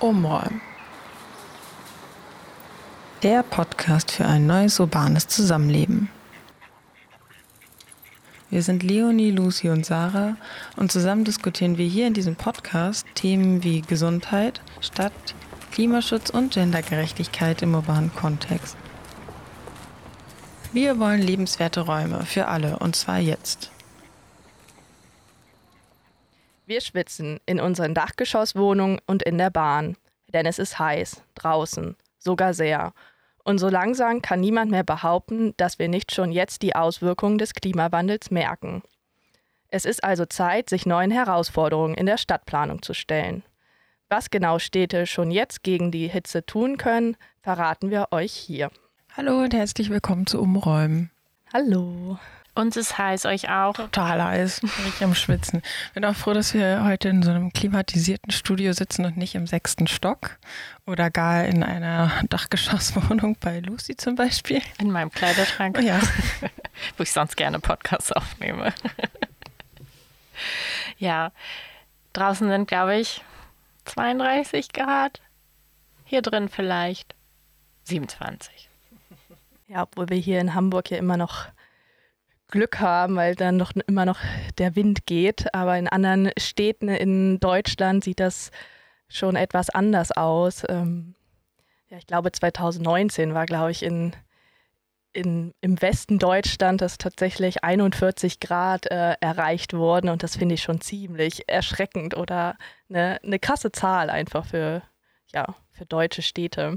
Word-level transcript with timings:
Umräumen. 0.00 0.60
Der 3.22 3.42
Podcast 3.42 4.10
für 4.10 4.26
ein 4.26 4.46
neues 4.46 4.78
urbanes 4.78 5.26
Zusammenleben. 5.26 6.10
Wir 8.50 8.62
sind 8.62 8.82
Leonie, 8.82 9.30
Lucy 9.30 9.70
und 9.70 9.86
Sarah 9.86 10.36
und 10.76 10.92
zusammen 10.92 11.24
diskutieren 11.24 11.78
wir 11.78 11.86
hier 11.86 12.06
in 12.06 12.14
diesem 12.14 12.36
Podcast 12.36 13.06
Themen 13.14 13.64
wie 13.64 13.80
Gesundheit, 13.80 14.60
Stadt, 14.80 15.12
Klimaschutz 15.72 16.30
und 16.30 16.52
Gendergerechtigkeit 16.52 17.62
im 17.62 17.74
urbanen 17.74 18.14
Kontext. 18.14 18.76
Wir 20.72 20.98
wollen 20.98 21.22
lebenswerte 21.22 21.80
Räume 21.80 22.26
für 22.26 22.48
alle 22.48 22.78
und 22.78 22.96
zwar 22.96 23.18
jetzt. 23.18 23.70
Wir 26.68 26.80
schwitzen 26.80 27.38
in 27.46 27.60
unseren 27.60 27.94
Dachgeschosswohnungen 27.94 28.98
und 29.06 29.22
in 29.22 29.38
der 29.38 29.50
Bahn, 29.50 29.96
denn 30.34 30.46
es 30.46 30.58
ist 30.58 30.80
heiß, 30.80 31.22
draußen, 31.36 31.94
sogar 32.18 32.54
sehr. 32.54 32.92
Und 33.44 33.58
so 33.58 33.68
langsam 33.68 34.20
kann 34.20 34.40
niemand 34.40 34.72
mehr 34.72 34.82
behaupten, 34.82 35.54
dass 35.58 35.78
wir 35.78 35.86
nicht 35.86 36.12
schon 36.12 36.32
jetzt 36.32 36.62
die 36.62 36.74
Auswirkungen 36.74 37.38
des 37.38 37.54
Klimawandels 37.54 38.32
merken. 38.32 38.82
Es 39.68 39.84
ist 39.84 40.02
also 40.02 40.24
Zeit, 40.24 40.68
sich 40.68 40.86
neuen 40.86 41.12
Herausforderungen 41.12 41.94
in 41.94 42.06
der 42.06 42.18
Stadtplanung 42.18 42.82
zu 42.82 42.94
stellen. 42.94 43.44
Was 44.08 44.30
genau 44.30 44.58
Städte 44.58 45.06
schon 45.06 45.30
jetzt 45.30 45.62
gegen 45.62 45.92
die 45.92 46.08
Hitze 46.08 46.44
tun 46.44 46.78
können, 46.78 47.16
verraten 47.42 47.90
wir 47.90 48.08
euch 48.10 48.32
hier. 48.32 48.72
Hallo 49.16 49.38
und 49.42 49.54
herzlich 49.54 49.88
willkommen 49.88 50.26
zu 50.26 50.40
Umräumen. 50.40 51.12
Hallo. 51.52 52.18
Uns 52.56 52.74
ist 52.78 52.96
heiß, 52.96 53.26
euch 53.26 53.50
auch. 53.50 53.74
Total 53.74 54.24
heiß. 54.24 54.62
Ich 54.88 55.04
am 55.04 55.14
Schwitzen. 55.14 55.60
Bin 55.92 56.06
auch 56.06 56.16
froh, 56.16 56.32
dass 56.32 56.54
wir 56.54 56.84
heute 56.84 57.10
in 57.10 57.22
so 57.22 57.28
einem 57.28 57.52
klimatisierten 57.52 58.32
Studio 58.32 58.72
sitzen 58.72 59.04
und 59.04 59.18
nicht 59.18 59.34
im 59.34 59.46
sechsten 59.46 59.86
Stock 59.86 60.38
oder 60.86 61.10
gar 61.10 61.44
in 61.44 61.62
einer 61.62 62.10
Dachgeschosswohnung 62.30 63.36
bei 63.40 63.60
Lucy 63.60 63.94
zum 63.98 64.14
Beispiel. 64.14 64.62
In 64.78 64.90
meinem 64.90 65.10
Kleiderschrank. 65.10 65.82
Ja. 65.82 66.00
Wo 66.96 67.02
ich 67.02 67.12
sonst 67.12 67.36
gerne 67.36 67.60
Podcasts 67.60 68.10
aufnehme. 68.10 68.72
ja. 70.96 71.32
Draußen 72.14 72.48
sind, 72.48 72.68
glaube 72.68 72.96
ich, 72.96 73.22
32 73.84 74.72
Grad. 74.72 75.20
Hier 76.06 76.22
drin 76.22 76.48
vielleicht 76.48 77.14
27. 77.84 78.70
Ja, 79.68 79.82
obwohl 79.82 80.08
wir 80.08 80.16
hier 80.16 80.40
in 80.40 80.54
Hamburg 80.54 80.90
ja 80.90 80.96
immer 80.96 81.18
noch 81.18 81.48
Glück 82.48 82.80
haben, 82.80 83.16
weil 83.16 83.34
dann 83.34 83.56
noch 83.56 83.72
immer 83.86 84.04
noch 84.04 84.18
der 84.58 84.76
Wind 84.76 85.06
geht. 85.06 85.52
Aber 85.54 85.76
in 85.78 85.88
anderen 85.88 86.30
Städten 86.38 86.88
in 86.88 87.40
Deutschland 87.40 88.04
sieht 88.04 88.20
das 88.20 88.50
schon 89.08 89.36
etwas 89.36 89.70
anders 89.70 90.12
aus. 90.12 90.62
Ähm, 90.68 91.14
ja, 91.88 91.98
ich 91.98 92.06
glaube 92.06 92.32
2019 92.32 93.34
war, 93.34 93.46
glaube 93.46 93.70
ich, 93.70 93.82
in, 93.82 94.12
in, 95.12 95.54
im 95.60 95.80
Westen 95.80 96.18
Deutschland 96.18 96.80
das 96.80 96.98
tatsächlich 96.98 97.62
41 97.64 98.40
Grad 98.40 98.90
äh, 98.90 99.14
erreicht 99.20 99.72
worden 99.72 100.08
und 100.08 100.22
das 100.22 100.36
finde 100.36 100.56
ich 100.56 100.62
schon 100.62 100.80
ziemlich 100.80 101.48
erschreckend 101.48 102.16
oder 102.16 102.56
eine, 102.88 103.18
eine 103.22 103.38
krasse 103.38 103.70
Zahl 103.72 104.10
einfach 104.10 104.46
für, 104.46 104.82
ja, 105.32 105.54
für 105.72 105.86
deutsche 105.86 106.22
Städte. 106.22 106.76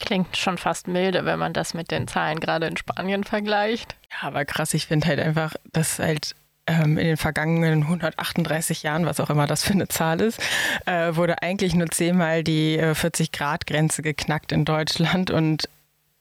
Klingt 0.00 0.36
schon 0.36 0.58
fast 0.58 0.88
milde, 0.88 1.24
wenn 1.24 1.38
man 1.38 1.52
das 1.52 1.74
mit 1.74 1.90
den 1.90 2.06
Zahlen 2.06 2.40
gerade 2.40 2.66
in 2.66 2.76
Spanien 2.76 3.24
vergleicht. 3.24 3.96
Ja, 4.10 4.28
aber 4.28 4.44
krass, 4.44 4.74
ich 4.74 4.86
finde 4.86 5.08
halt 5.08 5.18
einfach, 5.20 5.54
dass 5.72 5.98
halt 5.98 6.34
ähm, 6.68 6.98
in 6.98 7.06
den 7.06 7.16
vergangenen 7.16 7.82
138 7.82 8.82
Jahren, 8.82 9.06
was 9.06 9.20
auch 9.20 9.30
immer 9.30 9.46
das 9.46 9.64
für 9.64 9.72
eine 9.72 9.88
Zahl 9.88 10.20
ist, 10.20 10.40
äh, 10.86 11.16
wurde 11.16 11.42
eigentlich 11.42 11.74
nur 11.74 11.88
zehnmal 11.88 12.44
die 12.44 12.76
äh, 12.76 12.92
40-Grad-Grenze 12.92 14.02
geknackt 14.02 14.52
in 14.52 14.64
Deutschland 14.64 15.30
und 15.30 15.68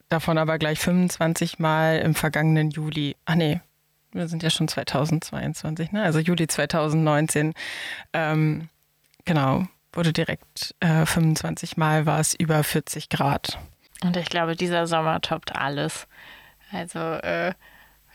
davon 0.10 0.38
aber 0.38 0.58
gleich 0.58 0.80
25 0.80 1.60
Mal 1.60 2.00
im 2.00 2.16
vergangenen 2.16 2.72
Juli. 2.72 3.16
Ach 3.26 3.36
nee, 3.36 3.60
wir 4.14 4.28
sind 4.28 4.42
ja 4.42 4.50
schon 4.50 4.68
2022, 4.68 5.92
ne? 5.92 6.04
Also 6.04 6.20
Juli 6.20 6.48
2019. 6.48 7.54
Ähm, 8.14 8.70
genau, 9.26 9.68
wurde 9.94 10.14
direkt 10.14 10.76
äh, 10.80 11.06
25 11.06 11.78
Mal 11.78 12.06
war 12.06 12.20
es 12.20 12.34
über 12.34 12.64
40 12.64 13.10
Grad. 13.10 13.58
Und 14.04 14.16
ich 14.18 14.30
glaube, 14.30 14.56
dieser 14.56 14.88
Sommer 14.88 15.22
toppt 15.22 15.56
alles. 15.56 16.08
Also, 16.72 17.00
äh, 17.00 17.54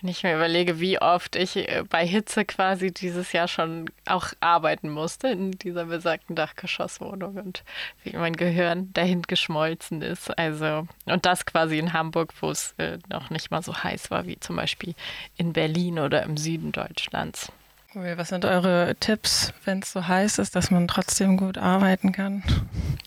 wenn 0.01 0.11
ich 0.11 0.25
mir 0.25 0.35
überlege, 0.35 0.81
wie 0.81 1.01
oft 1.01 1.37
ich 1.37 1.57
äh, 1.57 1.85
bei 1.89 2.05
Hitze 2.05 2.45
quasi 2.45 2.93
dieses 2.93 3.33
Jahr 3.33 3.47
schon 3.47 3.89
auch 4.05 4.33
arbeiten 4.41 4.91
musste 4.91 5.29
in 5.29 5.53
dieser 5.53 5.87
besagten 5.87 6.35
Dachgeschosswohnung 6.35 7.37
und 7.37 7.65
wie 8.03 8.17
mein 8.17 8.35
Gehirn 8.35 8.93
dahin 8.93 9.23
geschmolzen 9.23 10.03
ist. 10.03 10.37
Also, 10.37 10.89
und 11.07 11.25
das 11.25 11.47
quasi 11.47 11.79
in 11.79 11.93
Hamburg, 11.93 12.35
wo 12.41 12.51
es 12.51 12.75
äh, 12.79 12.99
noch 13.09 13.31
nicht 13.31 13.51
mal 13.51 13.63
so 13.63 13.77
heiß 13.77 14.11
war 14.11 14.27
wie 14.27 14.39
zum 14.41 14.57
Beispiel 14.57 14.95
in 15.37 15.53
Berlin 15.53 16.01
oder 16.01 16.25
im 16.25 16.37
Süden 16.37 16.73
Deutschlands. 16.73 17.53
Was 17.95 18.29
sind 18.31 18.47
eure 18.47 18.95
Tipps, 19.01 19.53
wenn 19.67 19.81
es 19.81 19.93
so 19.93 20.09
heiß 20.09 20.39
ist, 20.39 20.57
dass 20.57 20.71
man 20.71 20.89
trotzdem 20.89 21.37
gut 21.37 21.59
arbeiten 21.59 22.13
kann? 22.13 22.43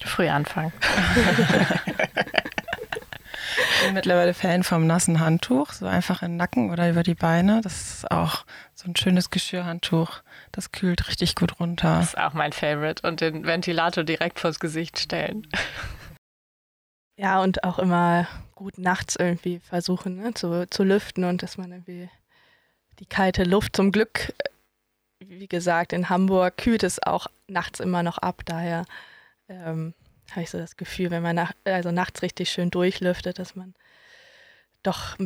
Früh 0.04 0.28
anfangen. 0.28 0.72
Ich 3.58 3.86
bin 3.86 3.94
mittlerweile 3.94 4.34
Fan 4.34 4.64
vom 4.64 4.86
nassen 4.86 5.20
Handtuch, 5.20 5.72
so 5.72 5.86
einfach 5.86 6.22
in 6.22 6.32
den 6.32 6.38
Nacken 6.38 6.72
oder 6.72 6.90
über 6.90 7.04
die 7.04 7.16
Beine. 7.16 7.62
Das 7.62 7.96
ist 7.96 8.12
auch 8.12 8.46
so 8.74 8.90
ein 8.90 8.96
schönes 8.96 9.30
Geschirrhandtuch. 9.30 10.22
Das 10.52 10.72
kühlt 10.72 11.08
richtig 11.08 11.36
gut 11.36 11.60
runter. 11.60 11.96
Das 11.98 12.10
ist 12.10 12.18
auch 12.18 12.34
mein 12.34 12.54
Favorite. 12.54 13.08
Und 13.08 13.22
den 13.22 13.46
Ventilator 13.46 14.04
direkt 14.04 14.40
vors 14.40 14.60
Gesicht 14.60 15.00
stellen. 15.00 15.48
Ja, 17.18 17.42
und 17.42 17.64
auch 17.64 17.80
immer 17.80 18.28
gut 18.56 18.78
nachts 18.78 19.16
irgendwie 19.16 19.60
versuchen 19.60 20.18
ne, 20.18 20.34
zu, 20.34 20.68
zu 20.70 20.84
lüften 20.84 21.24
und 21.24 21.44
dass 21.44 21.58
man 21.58 21.72
irgendwie 21.72 22.10
die 23.00 23.06
kalte 23.06 23.44
Luft 23.44 23.76
zum 23.76 23.92
Glück 23.92 24.34
wie 25.40 25.48
gesagt, 25.48 25.94
in 25.94 26.10
Hamburg 26.10 26.58
kühlt 26.58 26.84
es 26.84 27.02
auch 27.02 27.28
nachts 27.48 27.80
immer 27.80 28.04
noch 28.04 28.18
ab. 28.18 28.42
Daher 28.46 28.86
ähm, 29.50 29.94
habe 30.32 30.42
ich 30.42 30.50
so 30.50 30.58
das 30.58 30.78
Gefühl, 30.78 31.12
wenn 31.12 31.24
man 31.24 31.36
nach, 31.36 31.54
also 31.64 31.92
nachts 31.92 32.22
richtig 32.22 32.50
schön 32.50 32.72
durchlüftet, 32.72 33.40
dass 33.40 33.56
man 33.56 33.74
doch 34.84 35.18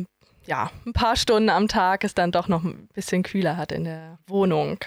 ja, 0.46 0.70
ein 0.86 0.92
paar 0.92 1.16
Stunden 1.16 1.50
am 1.50 1.68
Tag 1.68 2.04
es 2.04 2.14
dann 2.14 2.32
doch 2.32 2.48
noch 2.48 2.64
ein 2.64 2.88
bisschen 2.94 3.22
kühler 3.22 3.56
hat 3.56 3.72
in 3.72 3.84
der 3.84 4.18
Wohnung. 4.26 4.78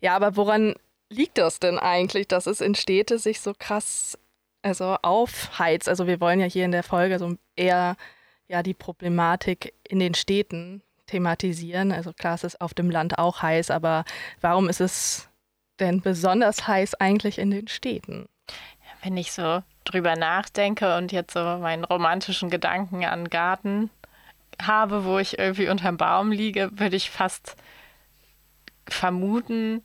Ja, 0.00 0.14
aber 0.14 0.36
woran 0.36 0.74
liegt 1.08 1.38
das 1.38 1.58
denn 1.58 1.78
eigentlich, 1.78 2.28
dass 2.28 2.46
es 2.46 2.60
in 2.60 2.74
Städte 2.74 3.18
sich 3.18 3.40
so 3.40 3.52
krass 3.58 4.18
also 4.62 4.96
aufheizt? 5.02 5.88
Also 5.88 6.06
wir 6.06 6.20
wollen 6.20 6.40
ja 6.40 6.46
hier 6.46 6.64
in 6.64 6.72
der 6.72 6.84
Folge 6.84 7.18
so 7.18 7.34
eher 7.56 7.96
ja 8.48 8.62
die 8.62 8.74
Problematik 8.74 9.74
in 9.88 9.98
den 9.98 10.14
Städten 10.14 10.82
thematisieren. 11.12 11.92
Also 11.92 12.12
klar, 12.12 12.34
es 12.34 12.44
ist 12.44 12.60
auf 12.60 12.74
dem 12.74 12.90
Land 12.90 13.18
auch 13.18 13.42
heiß, 13.42 13.70
aber 13.70 14.04
warum 14.40 14.68
ist 14.68 14.80
es 14.80 15.28
denn 15.78 16.00
besonders 16.00 16.66
heiß 16.66 16.94
eigentlich 16.94 17.38
in 17.38 17.50
den 17.50 17.68
Städten? 17.68 18.28
Wenn 19.02 19.16
ich 19.16 19.32
so 19.32 19.62
drüber 19.84 20.16
nachdenke 20.16 20.96
und 20.96 21.12
jetzt 21.12 21.34
so 21.34 21.40
meinen 21.40 21.84
romantischen 21.84 22.50
Gedanken 22.50 23.04
an 23.04 23.28
Garten 23.28 23.90
habe, 24.60 25.04
wo 25.04 25.18
ich 25.18 25.38
irgendwie 25.38 25.68
unterm 25.68 25.96
Baum 25.96 26.32
liege, 26.32 26.70
würde 26.72 26.96
ich 26.96 27.10
fast 27.10 27.56
vermuten, 28.88 29.82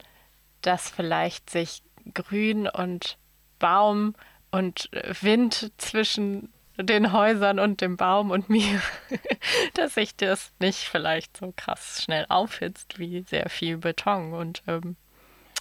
dass 0.62 0.90
vielleicht 0.90 1.50
sich 1.50 1.84
Grün 2.14 2.68
und 2.68 3.18
Baum 3.60 4.16
und 4.52 4.90
Wind 5.22 5.72
zwischen 5.78 6.54
den 6.78 7.12
Häusern 7.12 7.60
und 7.60 7.82
dem 7.82 7.98
Baum 7.98 8.32
und 8.32 8.50
mir, 8.50 8.82
dass 9.74 9.96
sich 9.96 10.16
das 10.16 10.52
nicht 10.60 10.80
vielleicht 10.80 11.38
so 11.38 11.54
krass 11.56 12.02
schnell 12.04 12.26
aufhitzt 12.30 13.00
wie 13.00 13.24
sehr 13.24 13.50
viel 13.50 13.78
Beton 13.78 14.34
und 14.34 14.64
ähm, 14.68 14.96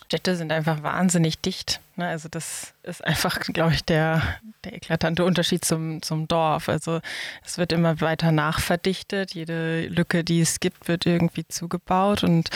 Städte 0.07 0.37
sind 0.37 0.53
einfach 0.53 0.85
wahnsinnig 0.85 1.41
dicht. 1.41 1.81
Ne? 1.97 2.07
Also 2.07 2.29
das 2.29 2.75
ist 2.85 3.05
einfach, 3.05 3.41
glaube 3.53 3.75
ich, 3.75 3.85
der, 3.85 4.23
der 4.65 4.75
eklatante 4.75 5.25
Unterschied 5.25 5.65
zum, 5.65 6.01
zum 6.01 6.29
Dorf. 6.29 6.69
Also 6.69 7.01
es 7.45 7.59
wird 7.59 7.73
immer 7.73 8.01
weiter 8.01 8.31
nachverdichtet. 8.31 9.35
Jede 9.35 9.89
Lücke, 9.89 10.23
die 10.23 10.41
es 10.41 10.61
gibt, 10.61 10.87
wird 10.87 11.07
irgendwie 11.07 11.47
zugebaut. 11.49 12.23
Und 12.23 12.51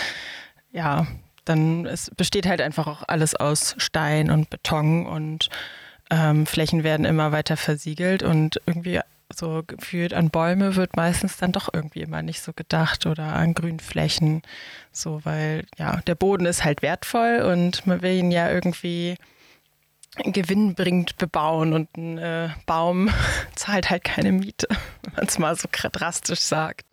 ja, 0.70 1.08
dann 1.44 1.86
es 1.86 2.10
besteht 2.16 2.46
halt 2.46 2.60
einfach 2.60 2.86
auch 2.86 3.02
alles 3.08 3.34
aus 3.34 3.74
Stein 3.78 4.30
und 4.30 4.48
Beton 4.50 5.06
und 5.06 5.48
ähm, 6.10 6.46
Flächen 6.46 6.84
werden 6.84 7.06
immer 7.06 7.32
weiter 7.32 7.56
versiegelt 7.56 8.22
und 8.22 8.60
irgendwie 8.66 9.00
so 9.32 9.62
gefühlt 9.66 10.12
an 10.12 10.30
Bäume 10.30 10.76
wird 10.76 10.96
meistens 10.96 11.36
dann 11.36 11.52
doch 11.52 11.68
irgendwie 11.72 12.00
immer 12.00 12.22
nicht 12.22 12.42
so 12.42 12.52
gedacht 12.52 13.06
oder 13.06 13.34
an 13.34 13.54
Grünflächen. 13.54 14.42
So, 14.92 15.24
weil 15.24 15.66
ja, 15.78 16.00
der 16.02 16.16
Boden 16.16 16.46
ist 16.46 16.64
halt 16.64 16.82
wertvoll 16.82 17.40
und 17.42 17.86
man 17.86 18.02
will 18.02 18.18
ihn 18.18 18.32
ja 18.32 18.50
irgendwie 18.50 19.16
gewinnbringend 20.16 21.16
bebauen 21.18 21.72
und 21.72 21.96
ein 21.96 22.18
äh, 22.18 22.48
Baum 22.66 23.10
zahlt 23.54 23.90
halt 23.90 24.04
keine 24.04 24.32
Miete, 24.32 24.66
wenn 25.02 25.14
man 25.14 25.26
es 25.26 25.38
mal 25.38 25.54
so 25.54 25.68
drastisch 25.70 26.40
sagt. 26.40 26.86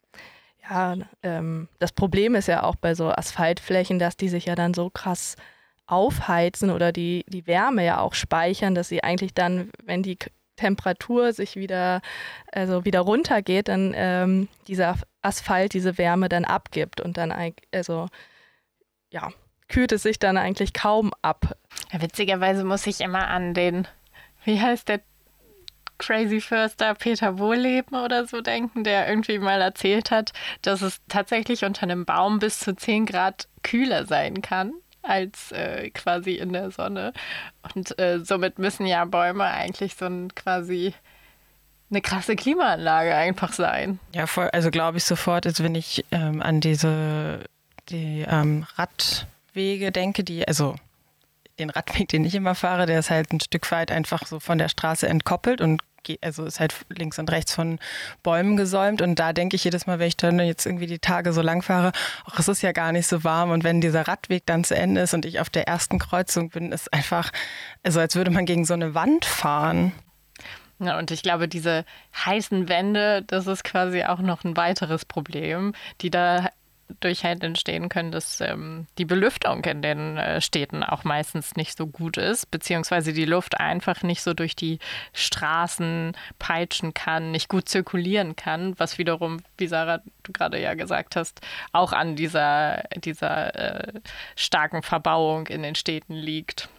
Ja, 0.70 0.96
ähm, 1.24 1.70
das 1.80 1.92
Problem 1.92 2.36
ist 2.36 2.48
ja 2.48 2.64
auch 2.64 2.76
bei 2.76 2.94
so 2.94 3.10
Asphaltflächen, 3.10 4.00
dass 4.00 4.18
die 4.18 4.30
sich 4.30 4.46
ja 4.46 4.56
dann 4.56 4.74
so 4.74 4.90
krass 4.90 5.36
aufheizen 5.88 6.70
oder 6.70 6.92
die, 6.92 7.26
die 7.28 7.48
Wärme 7.48 7.86
ja 7.86 8.00
auch 8.00 8.14
speichern, 8.14 8.76
dass 8.76 8.90
sie 8.90 9.04
eigentlich 9.04 9.34
dann, 9.34 9.72
wenn 9.84 10.04
die 10.04 10.18
Temperatur 10.58 11.32
sich 11.34 11.56
wieder, 11.56 12.02
also 12.52 12.84
wieder 12.84 13.00
runtergeht, 13.02 13.70
dann 13.70 13.94
ähm, 13.96 14.50
dieser 14.68 14.96
Asphalt 15.22 15.74
diese 15.74 15.98
Wärme 15.98 16.30
dann 16.30 16.46
abgibt 16.46 17.00
und 17.00 17.18
dann 17.18 17.34
also 17.72 18.08
ja, 19.10 19.30
kühlt 19.70 19.92
es 19.94 20.04
sich 20.04 20.20
dann 20.20 20.38
eigentlich 20.38 20.74
kaum 20.74 21.14
ab. 21.22 21.58
Ja, 21.92 22.02
witzigerweise 22.02 22.64
muss 22.66 22.88
ich 22.88 23.02
immer 23.02 23.28
an 23.28 23.54
den, 23.54 23.88
wie 24.44 24.60
heißt 24.60 24.90
der 24.90 25.00
Crazy 26.00 26.42
Förster 26.42 26.94
Peter 26.94 27.40
Wohleben 27.40 27.96
oder 27.96 28.26
so 28.26 28.42
denken, 28.42 28.84
der 28.84 29.08
irgendwie 29.08 29.40
mal 29.40 29.62
erzählt 29.62 30.12
hat, 30.12 30.32
dass 30.62 30.82
es 30.82 31.02
tatsächlich 31.08 31.64
unter 31.66 31.84
einem 31.84 32.06
Baum 32.06 32.40
bis 32.40 32.60
zu 32.60 32.76
10 32.76 33.06
Grad 33.06 33.48
kühler 33.64 34.06
sein 34.06 34.42
kann 34.42 34.74
als 35.02 35.52
äh, 35.52 35.90
quasi 35.92 36.34
in 36.34 36.54
der 36.54 36.72
Sonne. 36.72 37.14
Und 37.76 37.98
äh, 38.00 38.20
somit 38.24 38.60
müssen 38.60 38.86
ja 38.86 39.06
Bäume 39.06 39.46
eigentlich 39.46 39.96
so 39.96 40.06
ein 40.06 40.34
quasi 40.36 40.94
eine 41.90 42.02
krasse 42.02 42.36
Klimaanlage 42.36 43.16
einfach 43.16 43.54
sein. 43.54 44.00
Ja, 44.14 44.28
voll, 44.28 44.50
also 44.50 44.72
glaube 44.72 44.98
ich 44.98 45.06
sofort, 45.06 45.46
also 45.46 45.64
wenn 45.64 45.76
ich 45.76 46.04
ähm, 46.12 46.42
an 46.42 46.60
diese 46.60 47.46
die 47.90 48.26
ähm, 48.28 48.66
Radwege 48.76 49.92
denke, 49.92 50.24
die, 50.24 50.48
also 50.48 50.76
den 51.60 51.70
Radweg, 51.70 52.10
den 52.10 52.26
ich 52.26 52.36
immer 52.36 52.56
fahre, 52.56 52.86
der 52.86 53.00
ist 53.00 53.10
halt 53.10 53.32
ein 53.32 53.40
Stück 53.40 53.72
weit 53.72 53.92
einfach 53.92 54.26
so 54.28 54.40
von 54.40 54.58
der 54.58 54.70
Straße 54.70 55.08
entkoppelt 55.08 55.62
und 55.62 55.82
also 56.22 56.46
ist 56.46 56.60
halt 56.60 56.74
links 56.90 57.20
und 57.20 57.32
rechts 57.32 57.54
von 57.54 57.80
Bäumen 58.24 58.58
gesäumt. 58.58 59.02
Und 59.02 59.16
da 59.16 59.34
denke 59.34 59.56
ich 59.56 59.64
jedes 59.64 59.88
Mal, 59.88 60.00
wenn 60.00 60.08
ich 60.08 60.18
dann 60.18 60.40
jetzt 60.40 60.66
irgendwie 60.66 60.88
die 60.88 61.00
Tage 61.00 61.34
so 61.34 61.42
lang 61.42 61.62
fahre, 61.62 61.92
ach, 62.26 62.40
es 62.40 62.48
ist 62.48 62.62
ja 62.62 62.72
gar 62.72 62.92
nicht 62.92 63.08
so 63.08 63.24
warm. 63.24 63.52
Und 63.52 63.64
wenn 63.64 63.82
dieser 63.82 64.08
Radweg 64.08 64.46
dann 64.46 64.64
zu 64.64 64.76
Ende 64.76 65.02
ist 65.02 65.14
und 65.14 65.26
ich 65.26 65.40
auf 65.40 65.50
der 65.50 65.68
ersten 65.68 66.00
Kreuzung 66.00 66.50
bin, 66.50 66.72
ist 66.72 66.94
einfach, 66.94 67.32
also 67.84 68.00
als 68.00 68.16
würde 68.16 68.32
man 68.32 68.46
gegen 68.46 68.66
so 68.66 68.74
eine 68.74 68.94
Wand 68.94 69.26
fahren. 69.26 69.92
Ja, 70.80 71.00
und 71.00 71.10
ich 71.10 71.24
glaube, 71.24 71.48
diese 71.48 71.86
heißen 72.16 72.70
Wände, 72.70 73.24
das 73.26 73.48
ist 73.48 73.64
quasi 73.64 74.04
auch 74.04 74.20
noch 74.20 74.44
ein 74.44 74.56
weiteres 74.56 75.06
Problem, 75.06 75.74
die 76.02 76.12
da 76.12 76.50
durch 77.00 77.24
halt 77.24 77.44
entstehen 77.44 77.90
können, 77.90 78.12
dass 78.12 78.42
ähm, 78.42 78.88
die 78.98 79.06
Belüftung 79.06 79.64
in 79.66 79.82
den 79.82 80.18
äh, 80.18 80.42
Städten 80.42 80.84
auch 80.84 81.04
meistens 81.04 81.56
nicht 81.56 81.78
so 81.78 81.88
gut 81.88 82.18
ist, 82.18 82.50
beziehungsweise 82.50 83.14
die 83.14 83.26
Luft 83.26 83.60
einfach 83.60 84.04
nicht 84.04 84.22
so 84.22 84.34
durch 84.34 84.56
die 84.56 84.80
Straßen 85.14 86.14
peitschen 86.40 86.94
kann, 86.94 87.32
nicht 87.32 87.50
gut 87.50 87.70
zirkulieren 87.70 88.36
kann, 88.36 88.74
was 88.80 88.98
wiederum, 88.98 89.42
wie 89.58 89.68
Sarah 89.68 90.02
du 90.24 90.32
gerade 90.32 90.62
ja 90.62 90.74
gesagt 90.74 91.16
hast, 91.16 91.42
auch 91.72 91.94
an 91.94 92.16
dieser, 92.16 92.84
dieser 92.96 93.56
äh, 93.56 93.94
starken 94.36 94.82
Verbauung 94.82 95.48
in 95.48 95.64
den 95.64 95.76
Städten 95.76 96.14
liegt. 96.14 96.70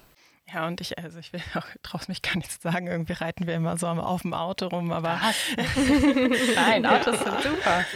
Ja, 0.53 0.67
und 0.67 0.81
ich, 0.81 0.99
also 0.99 1.19
ich 1.19 1.33
will 1.33 1.43
auch, 1.55 1.67
traue 1.83 2.01
mich 2.09 2.23
gar 2.23 2.37
nichts 2.37 2.61
sagen. 2.63 2.87
Irgendwie 2.87 3.13
reiten 3.13 3.47
wir 3.47 3.55
immer 3.55 3.77
so 3.77 3.87
auf 3.87 4.23
dem 4.23 4.35
Auto 4.35 4.69
rum, 4.69 4.93
aber. 4.93 5.21
Nein, 6.55 6.87
Autos 6.87 7.19
sind 7.19 7.43
super. 7.43 7.85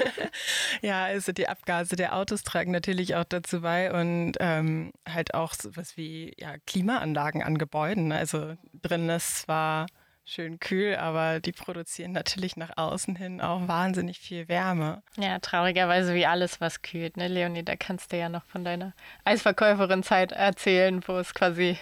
Ja, 0.81 1.05
also 1.05 1.33
die 1.33 1.49
Abgase 1.49 1.97
der 1.97 2.17
Autos 2.17 2.43
tragen 2.43 2.73
natürlich 2.73 3.15
auch 3.15 3.25
dazu 3.25 3.61
bei 3.61 3.93
und 3.93 4.33
ähm, 4.41 4.93
halt 5.07 5.35
auch 5.35 5.53
sowas 5.53 5.97
wie 5.97 6.33
ja, 6.39 6.55
Klimaanlagen 6.67 7.43
an 7.43 7.59
Gebäuden. 7.59 8.13
Also 8.13 8.57
drin 8.81 9.09
ist 9.11 9.43
zwar 9.43 9.87
schön 10.25 10.61
kühl, 10.61 10.97
aber 10.97 11.41
die 11.41 11.53
produzieren 11.53 12.13
natürlich 12.13 12.57
nach 12.57 12.71
außen 12.77 13.17
hin 13.17 13.41
auch 13.41 13.67
wahnsinnig 13.67 14.19
viel 14.19 14.49
Wärme. 14.49 15.03
Ja, 15.17 15.39
traurigerweise 15.41 16.15
wie 16.15 16.27
alles, 16.27 16.61
was 16.61 16.83
kühlt. 16.83 17.17
Ne, 17.17 17.29
Leonie, 17.29 17.65
da 17.65 17.77
kannst 17.77 18.13
du 18.13 18.19
ja 18.19 18.29
noch 18.29 18.45
von 18.45 18.65
deiner 18.65 18.95
Eisverkäuferin-Zeit 19.25 20.33
erzählen, 20.33 21.03
wo 21.07 21.19
es 21.19 21.35
quasi 21.35 21.77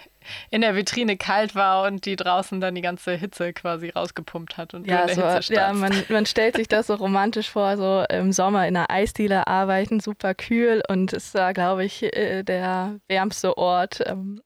in 0.50 0.60
der 0.62 0.74
Vitrine 0.74 1.16
kalt 1.16 1.54
war 1.54 1.86
und 1.86 2.04
die 2.06 2.16
draußen 2.16 2.60
dann 2.60 2.74
die 2.74 2.82
ganze 2.82 3.14
Hitze 3.14 3.52
quasi 3.52 3.90
rausgepumpt 3.90 4.56
hat 4.56 4.74
und 4.74 4.86
ja, 4.86 5.08
so, 5.08 5.54
ja 5.54 5.72
man, 5.72 5.92
man 6.08 6.26
stellt 6.26 6.56
sich 6.56 6.68
das 6.68 6.88
so 6.88 6.94
romantisch 6.94 7.50
vor, 7.50 7.76
so 7.76 8.04
im 8.08 8.32
Sommer 8.32 8.66
in 8.68 8.76
einer 8.76 8.90
Eisdiele 8.90 9.46
arbeiten, 9.46 10.00
super 10.00 10.34
kühl 10.34 10.82
und 10.88 11.12
es 11.12 11.32
war, 11.34 11.54
glaube 11.54 11.84
ich, 11.84 12.02
äh, 12.02 12.42
der 12.42 13.00
wärmste 13.08 13.56
Ort, 13.56 14.02
ähm, 14.06 14.42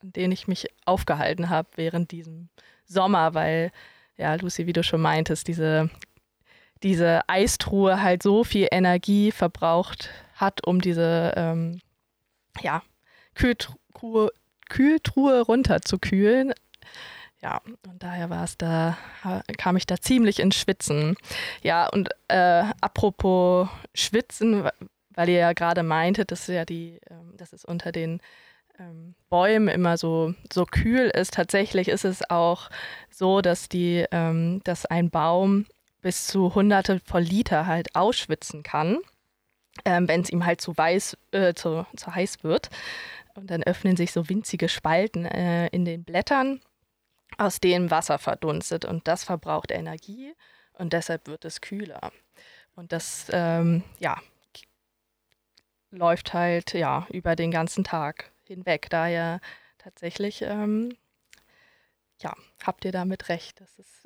an 0.00 0.12
den 0.12 0.30
ich 0.30 0.46
mich 0.46 0.68
aufgehalten 0.84 1.50
habe 1.50 1.68
während 1.76 2.12
diesem 2.12 2.50
Sommer, 2.86 3.34
weil, 3.34 3.70
ja, 4.16 4.34
Lucy, 4.34 4.66
wie 4.66 4.72
du 4.72 4.82
schon 4.82 5.00
meintest, 5.00 5.48
diese, 5.48 5.90
diese 6.82 7.28
Eistruhe 7.28 8.02
halt 8.02 8.22
so 8.22 8.44
viel 8.44 8.68
Energie 8.70 9.32
verbraucht 9.32 10.10
hat, 10.34 10.66
um 10.66 10.80
diese 10.80 11.32
ähm, 11.36 11.80
ja, 12.60 12.82
Kühltruhe, 13.34 14.30
Kühltruhe 14.68 15.40
runterzukühlen. 15.42 16.52
Ja, 17.42 17.60
und 17.86 18.02
daher 18.02 18.30
war 18.30 18.44
es 18.44 18.56
da, 18.56 18.96
kam 19.58 19.76
ich 19.76 19.84
da 19.84 19.98
ziemlich 19.98 20.40
ins 20.40 20.56
Schwitzen. 20.56 21.16
Ja, 21.62 21.88
und 21.88 22.08
äh, 22.28 22.64
apropos 22.80 23.68
Schwitzen, 23.94 24.68
weil 25.10 25.28
ihr 25.28 25.38
ja 25.38 25.52
gerade 25.52 25.82
meintet, 25.82 26.30
dass 26.30 26.46
ja 26.46 26.64
die, 26.64 26.98
ähm, 27.10 27.36
dass 27.36 27.52
es 27.52 27.64
unter 27.64 27.92
den 27.92 28.20
ähm, 28.78 29.14
Bäumen 29.28 29.68
immer 29.68 29.96
so, 29.96 30.34
so 30.52 30.64
kühl 30.66 31.10
ist. 31.14 31.34
Tatsächlich 31.34 31.88
ist 31.88 32.04
es 32.04 32.28
auch 32.30 32.70
so, 33.10 33.40
dass, 33.40 33.68
die, 33.68 34.04
ähm, 34.10 34.60
dass 34.64 34.86
ein 34.86 35.10
Baum 35.10 35.66
bis 36.00 36.26
zu 36.26 36.54
hunderte 36.54 37.00
von 37.04 37.22
Liter 37.22 37.66
halt 37.66 37.94
ausschwitzen 37.96 38.62
kann, 38.62 38.98
ähm, 39.84 40.08
wenn 40.08 40.20
es 40.20 40.30
ihm 40.30 40.44
halt 40.44 40.60
zu, 40.60 40.76
weiß, 40.76 41.16
äh, 41.32 41.54
zu, 41.54 41.86
zu 41.96 42.14
heiß 42.14 42.44
wird. 42.44 42.70
Und 43.34 43.50
dann 43.50 43.62
öffnen 43.62 43.96
sich 43.96 44.12
so 44.12 44.28
winzige 44.28 44.68
Spalten 44.68 45.24
äh, 45.24 45.66
in 45.68 45.84
den 45.84 46.04
Blättern, 46.04 46.60
aus 47.38 47.58
denen 47.58 47.90
Wasser 47.90 48.18
verdunstet. 48.18 48.84
Und 48.84 49.08
das 49.08 49.24
verbraucht 49.24 49.70
Energie 49.70 50.34
und 50.74 50.92
deshalb 50.92 51.26
wird 51.26 51.44
es 51.44 51.60
kühler. 51.60 52.12
Und 52.76 52.92
das, 52.92 53.26
ähm, 53.32 53.82
ja, 53.98 54.20
läuft 55.90 56.34
halt 56.34 56.74
ja 56.74 57.06
über 57.10 57.36
den 57.36 57.50
ganzen 57.50 57.84
Tag 57.84 58.30
hinweg. 58.48 58.88
Daher 58.90 59.40
tatsächlich, 59.78 60.42
ähm, 60.42 60.96
ja, 62.20 62.34
habt 62.62 62.84
ihr 62.84 62.92
damit 62.92 63.28
recht. 63.28 63.60
Das 63.60 63.78
ist, 63.78 64.03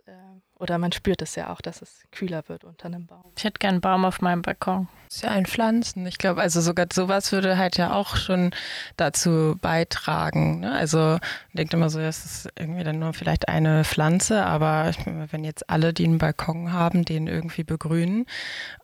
oder 0.59 0.79
man 0.79 0.91
spürt 0.93 1.23
es 1.23 1.37
ja 1.37 1.51
auch, 1.51 1.61
dass 1.61 1.83
es 1.83 2.03
kühler 2.11 2.43
wird 2.49 2.65
unter 2.65 2.87
einem 2.87 3.07
Baum. 3.07 3.23
Ich 3.37 3.45
hätte 3.45 3.59
gern 3.61 3.75
einen 3.75 3.81
Baum 3.81 4.05
auf 4.05 4.21
meinem 4.21 4.43
Balkon. 4.43 4.89
Das 5.07 5.17
ist 5.17 5.23
ja 5.23 5.31
ein 5.31 5.47
Pflanzen. 5.47 6.05
Ich 6.07 6.19
glaube, 6.19 6.41
also 6.41 6.61
sogar 6.61 6.87
sowas 6.93 7.31
würde 7.33 7.57
halt 7.57 7.77
ja 7.79 7.93
auch 7.93 8.17
schon 8.17 8.51
dazu 8.97 9.57
beitragen. 9.61 10.61
Ne? 10.61 10.73
Also 10.73 11.19
denkt 11.53 11.73
immer 11.75 11.91
so, 11.91 12.01
es 12.01 12.25
ist 12.25 12.49
irgendwie 12.59 12.83
dann 12.83 12.99
nur 12.99 13.15
vielleicht 13.15 13.49
eine 13.49 13.85
Pflanze, 13.85 14.45
aber 14.45 14.91
wenn 15.31 15.45
jetzt 15.45 15.71
alle, 15.71 15.93
die 15.93 16.05
einen 16.05 16.19
Balkon 16.19 16.73
haben, 16.73 17.05
den 17.05 17.29
irgendwie 17.29 17.65
begrünen, 17.65 18.27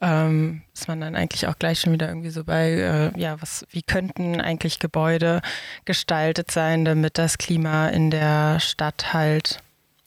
ähm, 0.00 0.62
ist 0.72 0.86
man 0.86 1.00
dann 1.00 1.16
eigentlich 1.16 1.48
auch 1.48 1.58
gleich 1.58 1.80
schon 1.80 1.92
wieder 1.92 2.08
irgendwie 2.08 2.30
so 2.30 2.44
bei, 2.44 2.70
äh, 2.70 3.20
ja, 3.20 3.42
was, 3.42 3.66
wie 3.70 3.82
könnten 3.82 4.40
eigentlich 4.40 4.78
Gebäude 4.78 5.42
gestaltet 5.84 6.52
sein, 6.52 6.84
damit 6.84 7.18
das 7.18 7.36
Klima 7.36 7.88
in 7.88 8.10
der 8.10 8.60
Stadt 8.60 9.12
halt 9.12 9.63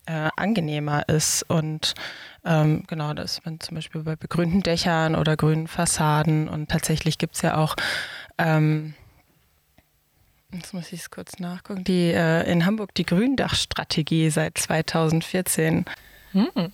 äh, 0.08 0.30
angenehmer 0.36 1.08
ist. 1.08 1.44
Und 1.44 1.94
ähm, 2.46 2.84
genau, 2.88 3.14
das 3.14 3.44
man 3.46 3.60
zum 3.60 3.76
Beispiel 3.76 4.02
bei 4.04 4.16
begrünten 4.16 4.64
Dächern 4.64 5.16
oder 5.16 5.36
grünen 5.36 5.68
Fassaden. 5.68 6.50
Und 6.50 6.70
tatsächlich 6.70 7.18
gibt 7.18 7.36
es 7.36 7.42
ja 7.42 7.58
auch, 7.58 7.76
ähm, 8.38 8.94
jetzt 10.52 10.74
muss 10.74 10.92
ich 10.92 11.02
es 11.02 11.12
kurz 11.12 11.40
nachgucken, 11.40 11.84
die 11.84 12.12
äh, 12.12 12.50
in 12.50 12.66
Hamburg 12.66 12.96
die 12.96 13.06
Gründachstrategie 13.06 14.30
seit 14.30 14.58
2014. 14.58 15.86
Hm. 16.32 16.72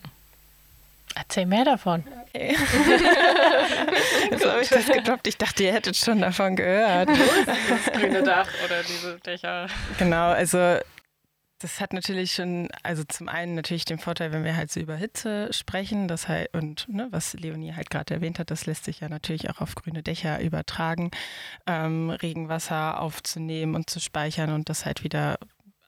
Erzähl 1.15 1.45
mehr 1.45 1.63
davon. 1.63 2.03
Okay. 2.27 2.55
so 4.39 4.49
habe 4.49 4.61
ich 4.61 4.69
das 4.69 4.87
gedroppt. 4.87 5.27
Ich 5.27 5.37
dachte, 5.37 5.63
ihr 5.63 5.73
hättet 5.73 5.95
schon 5.95 6.21
davon 6.21 6.55
gehört. 6.55 7.07
Das 7.07 7.93
grüne 7.93 8.23
Dach 8.23 8.47
oder 8.65 8.81
diese 8.81 9.19
Dächer. 9.19 9.67
Genau, 9.99 10.29
also 10.29 10.79
das 11.63 11.79
hat 11.79 11.93
natürlich 11.93 12.33
schon, 12.33 12.67
also 12.83 13.03
zum 13.05 13.29
einen 13.29 13.55
natürlich 13.55 13.85
den 13.85 13.97
Vorteil, 13.97 14.33
wenn 14.33 14.43
wir 14.43 14.57
halt 14.57 14.71
so 14.71 14.81
über 14.81 14.95
Hitze 14.95 15.51
sprechen, 15.53 16.07
das 16.09 16.27
halt, 16.27 16.53
und 16.53 16.87
ne, 16.89 17.07
was 17.11 17.33
Leonie 17.33 17.73
halt 17.73 17.89
gerade 17.89 18.13
erwähnt 18.13 18.37
hat, 18.37 18.51
das 18.51 18.65
lässt 18.65 18.83
sich 18.83 18.99
ja 18.99 19.09
natürlich 19.09 19.49
auch 19.49 19.61
auf 19.61 19.75
grüne 19.75 20.03
Dächer 20.03 20.41
übertragen, 20.41 21.11
ähm, 21.65 22.09
Regenwasser 22.09 22.99
aufzunehmen 22.99 23.75
und 23.75 23.89
zu 23.89 24.01
speichern 24.01 24.51
und 24.51 24.67
das 24.67 24.85
halt 24.85 25.03
wieder 25.03 25.39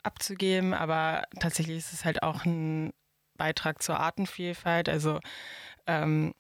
abzugeben. 0.03 0.74
Aber 0.74 1.24
tatsächlich 1.39 1.77
ist 1.77 1.94
es 1.94 2.05
halt 2.05 2.24
auch 2.24 2.46
ein 2.46 2.94
Beitrag 3.38 3.84
zur 3.84 4.00
Artenvielfalt. 4.00 4.88
Also 4.88 5.20
ähm, 5.88 6.34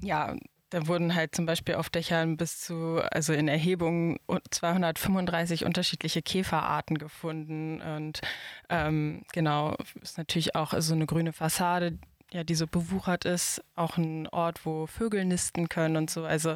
ja, 0.00 0.34
da 0.70 0.86
wurden 0.86 1.14
halt 1.14 1.34
zum 1.34 1.46
Beispiel 1.46 1.74
auf 1.74 1.90
Dächern 1.90 2.36
bis 2.36 2.60
zu, 2.60 3.00
also 3.10 3.32
in 3.32 3.48
Erhebungen 3.48 4.18
235 4.50 5.64
unterschiedliche 5.64 6.22
Käferarten 6.22 6.96
gefunden. 6.96 7.80
Und 7.80 8.20
ähm, 8.68 9.24
genau, 9.32 9.76
ist 10.00 10.16
natürlich 10.16 10.54
auch 10.54 10.72
so 10.78 10.94
eine 10.94 11.06
grüne 11.06 11.32
Fassade, 11.32 11.98
ja, 12.32 12.44
die 12.44 12.54
so 12.54 12.68
bewuchert 12.68 13.24
ist, 13.24 13.62
auch 13.74 13.96
ein 13.96 14.28
Ort, 14.28 14.64
wo 14.64 14.86
Vögel 14.86 15.24
nisten 15.24 15.68
können 15.68 15.96
und 15.96 16.08
so. 16.08 16.24
Also 16.24 16.54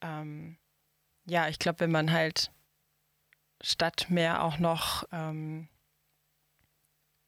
ähm, 0.00 0.56
ja, 1.26 1.48
ich 1.48 1.58
glaube, 1.58 1.80
wenn 1.80 1.92
man 1.92 2.12
halt 2.12 2.50
Stadt 3.60 4.06
mehr 4.08 4.42
auch 4.42 4.58
noch 4.58 5.04
ähm, 5.12 5.68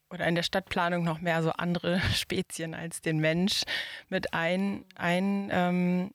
oder 0.09 0.27
in 0.27 0.35
der 0.35 0.43
Stadtplanung 0.43 1.03
noch 1.03 1.19
mehr 1.21 1.43
so 1.43 1.51
andere 1.51 1.99
Spezien 2.13 2.73
als 2.73 3.01
den 3.01 3.19
Mensch 3.19 3.63
mit 4.09 4.33
ein, 4.33 4.85
ein 4.95 5.49
ähm, 5.51 6.11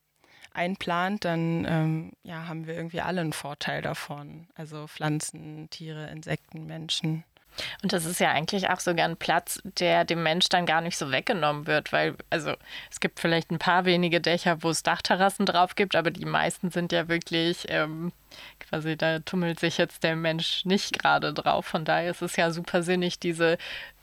einplant, 0.54 1.24
dann 1.24 1.64
ähm, 1.66 2.12
ja, 2.22 2.46
haben 2.46 2.66
wir 2.66 2.74
irgendwie 2.74 3.00
alle 3.00 3.20
einen 3.20 3.32
Vorteil 3.32 3.82
davon. 3.82 4.48
Also 4.54 4.86
Pflanzen, 4.86 5.68
Tiere, 5.70 6.10
Insekten, 6.10 6.66
Menschen. 6.66 7.24
Und 7.82 7.92
das 7.92 8.04
ist 8.04 8.20
ja 8.20 8.30
eigentlich 8.30 8.70
auch 8.70 8.80
sogar 8.80 9.06
ein 9.06 9.16
Platz, 9.16 9.60
der 9.64 10.04
dem 10.04 10.22
Mensch 10.22 10.48
dann 10.48 10.66
gar 10.66 10.80
nicht 10.80 10.96
so 10.96 11.10
weggenommen 11.10 11.66
wird, 11.66 11.92
weil, 11.92 12.16
also 12.30 12.54
es 12.90 13.00
gibt 13.00 13.20
vielleicht 13.20 13.50
ein 13.50 13.58
paar 13.58 13.84
wenige 13.84 14.20
Dächer, 14.20 14.62
wo 14.62 14.70
es 14.70 14.82
Dachterrassen 14.82 15.46
drauf 15.46 15.74
gibt, 15.74 15.96
aber 15.96 16.10
die 16.10 16.24
meisten 16.24 16.70
sind 16.70 16.92
ja 16.92 17.08
wirklich 17.08 17.66
ähm, 17.68 18.12
quasi, 18.60 18.96
da 18.96 19.18
tummelt 19.20 19.60
sich 19.60 19.78
jetzt 19.78 20.02
der 20.02 20.16
Mensch 20.16 20.64
nicht 20.64 20.98
gerade 20.98 21.32
drauf. 21.32 21.66
Von 21.66 21.84
daher 21.84 22.10
ist 22.10 22.22
es 22.22 22.36
ja 22.36 22.50
super 22.50 22.82
sinnig, 22.82 23.18
diese 23.18 23.58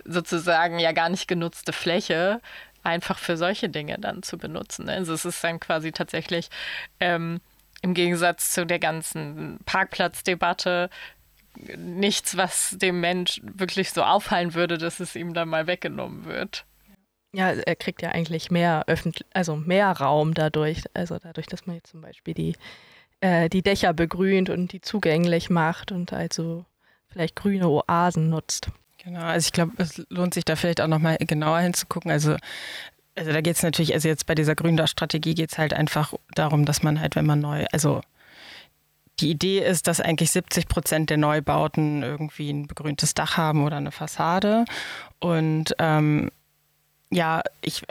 sozusagen 0.05 0.79
ja 0.79 0.91
gar 0.91 1.09
nicht 1.09 1.27
genutzte 1.27 1.73
Fläche 1.73 2.41
einfach 2.83 3.17
für 3.17 3.37
solche 3.37 3.69
Dinge 3.69 3.97
dann 3.99 4.23
zu 4.23 4.37
benutzen. 4.37 4.89
Also 4.89 5.13
es 5.13 5.25
ist 5.25 5.43
dann 5.43 5.59
quasi 5.59 5.91
tatsächlich 5.91 6.49
ähm, 6.99 7.41
im 7.81 7.93
Gegensatz 7.93 8.51
zu 8.51 8.65
der 8.65 8.79
ganzen 8.79 9.59
Parkplatzdebatte 9.65 10.89
nichts, 11.77 12.37
was 12.37 12.75
dem 12.79 12.99
Mensch 12.99 13.41
wirklich 13.43 13.91
so 13.91 14.03
auffallen 14.03 14.53
würde, 14.53 14.77
dass 14.77 14.99
es 14.99 15.15
ihm 15.15 15.33
dann 15.33 15.49
mal 15.49 15.67
weggenommen 15.67 16.25
wird. 16.25 16.65
Ja, 17.33 17.51
er 17.51 17.75
kriegt 17.75 18.01
ja 18.01 18.09
eigentlich 18.09 18.49
mehr 18.49 18.85
öffentlich, 18.87 19.25
also 19.33 19.55
mehr 19.55 19.91
Raum 19.91 20.33
dadurch, 20.33 20.83
also 20.93 21.19
dadurch, 21.19 21.47
dass 21.47 21.67
man 21.67 21.75
jetzt 21.75 21.91
zum 21.91 22.01
Beispiel 22.01 22.33
die, 22.33 22.55
äh, 23.21 23.49
die 23.49 23.61
Dächer 23.61 23.93
begrünt 23.93 24.49
und 24.49 24.71
die 24.71 24.81
zugänglich 24.81 25.49
macht 25.49 25.91
und 25.91 26.11
also 26.11 26.65
vielleicht 27.07 27.35
grüne 27.35 27.69
Oasen 27.69 28.29
nutzt. 28.29 28.69
Genau, 29.03 29.21
also 29.21 29.45
ich 29.45 29.53
glaube, 29.53 29.73
es 29.77 30.03
lohnt 30.09 30.33
sich 30.33 30.43
da 30.43 30.55
vielleicht 30.55 30.81
auch 30.81 30.87
nochmal 30.87 31.17
genauer 31.19 31.59
hinzugucken. 31.59 32.09
Also 32.11 32.35
also 33.19 33.33
da 33.33 33.41
geht 33.41 33.57
es 33.57 33.63
natürlich, 33.63 33.93
also 33.93 34.07
jetzt 34.07 34.25
bei 34.25 34.35
dieser 34.35 34.55
Gründach-Strategie 34.55 35.35
geht 35.35 35.51
es 35.51 35.57
halt 35.57 35.73
einfach 35.73 36.13
darum, 36.35 36.63
dass 36.63 36.83
man 36.83 37.01
halt, 37.01 37.17
wenn 37.17 37.25
man 37.25 37.39
neu, 37.39 37.65
also 37.73 38.01
die 39.19 39.29
Idee 39.29 39.59
ist, 39.59 39.87
dass 39.87 40.01
eigentlich 40.01 40.31
70 40.31 40.67
Prozent 40.67 41.09
der 41.09 41.17
Neubauten 41.17 42.03
irgendwie 42.03 42.49
ein 42.51 42.67
begrüntes 42.67 43.13
Dach 43.13 43.37
haben 43.37 43.63
oder 43.63 43.77
eine 43.77 43.91
Fassade. 43.91 44.65
Und 45.19 45.75
ähm, 45.79 46.29
ja, 47.11 47.41
ich 47.61 47.81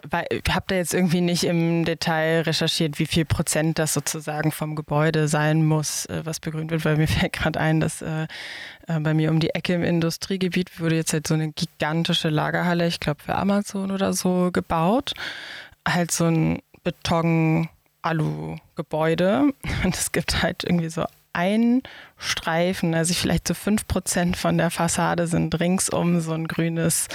habe 0.48 0.64
da 0.68 0.76
jetzt 0.76 0.94
irgendwie 0.94 1.20
nicht 1.20 1.42
im 1.42 1.84
Detail 1.84 2.42
recherchiert, 2.42 3.00
wie 3.00 3.06
viel 3.06 3.24
Prozent 3.24 3.78
das 3.78 3.92
sozusagen 3.92 4.52
vom 4.52 4.76
Gebäude 4.76 5.26
sein 5.26 5.64
muss, 5.64 6.06
äh, 6.06 6.20
was 6.24 6.38
begrünt 6.38 6.70
wird, 6.70 6.84
weil 6.84 6.96
mir 6.96 7.08
fällt 7.08 7.32
gerade 7.32 7.58
ein, 7.58 7.80
dass 7.80 8.00
äh, 8.00 8.28
äh, 8.86 9.00
bei 9.00 9.14
mir 9.14 9.30
um 9.30 9.40
die 9.40 9.50
Ecke 9.50 9.74
im 9.74 9.82
Industriegebiet 9.82 10.78
wurde 10.80 10.96
jetzt 10.96 11.12
halt 11.12 11.26
so 11.26 11.34
eine 11.34 11.50
gigantische 11.50 12.28
Lagerhalle, 12.28 12.86
ich 12.86 13.00
glaube 13.00 13.22
für 13.22 13.34
Amazon 13.34 13.90
oder 13.90 14.12
so, 14.12 14.50
gebaut. 14.52 15.14
Halt 15.86 16.12
so 16.12 16.26
ein 16.26 16.60
Beton-Alu-Gebäude. 18.08 19.52
Und 19.84 19.96
es 19.96 20.12
gibt 20.12 20.42
halt 20.42 20.64
irgendwie 20.64 20.88
so 20.88 21.04
ein 21.32 21.82
Streifen, 22.16 22.94
also 22.94 23.14
vielleicht 23.14 23.46
so 23.46 23.54
fünf 23.54 23.86
Prozent 23.86 24.36
von 24.36 24.58
der 24.58 24.70
Fassade 24.70 25.26
sind 25.26 25.58
ringsum 25.60 26.20
so 26.20 26.32
ein 26.32 26.48
grünes 26.48 27.08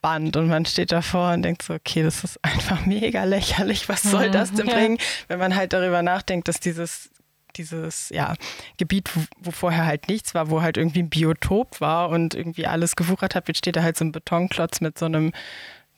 Band. 0.00 0.36
Und 0.36 0.48
man 0.48 0.64
steht 0.64 0.92
davor 0.92 1.32
und 1.32 1.42
denkt 1.42 1.62
so, 1.62 1.74
okay, 1.74 2.02
das 2.02 2.24
ist 2.24 2.42
einfach 2.42 2.86
mega 2.86 3.24
lächerlich, 3.24 3.88
was 3.88 4.02
soll 4.02 4.30
das 4.30 4.52
denn 4.52 4.66
bringen, 4.66 4.98
wenn 5.26 5.38
man 5.38 5.54
halt 5.54 5.72
darüber 5.72 6.02
nachdenkt, 6.02 6.48
dass 6.48 6.60
dieses 6.60 7.10
dieses 7.56 8.10
ja, 8.10 8.34
Gebiet, 8.76 9.10
wo, 9.16 9.20
wo, 9.40 9.50
vorher 9.50 9.84
halt 9.84 10.06
nichts 10.06 10.32
war, 10.32 10.48
wo 10.48 10.62
halt 10.62 10.76
irgendwie 10.76 11.00
ein 11.00 11.10
Biotop 11.10 11.80
war 11.80 12.10
und 12.10 12.34
irgendwie 12.34 12.66
alles 12.66 12.94
gewuchert 12.94 13.34
hat, 13.34 13.48
jetzt 13.48 13.58
steht 13.58 13.74
da 13.74 13.82
halt 13.82 13.96
so 13.96 14.04
ein 14.04 14.12
Betonklotz 14.12 14.80
mit 14.80 14.96
so 14.96 15.06
einem 15.06 15.32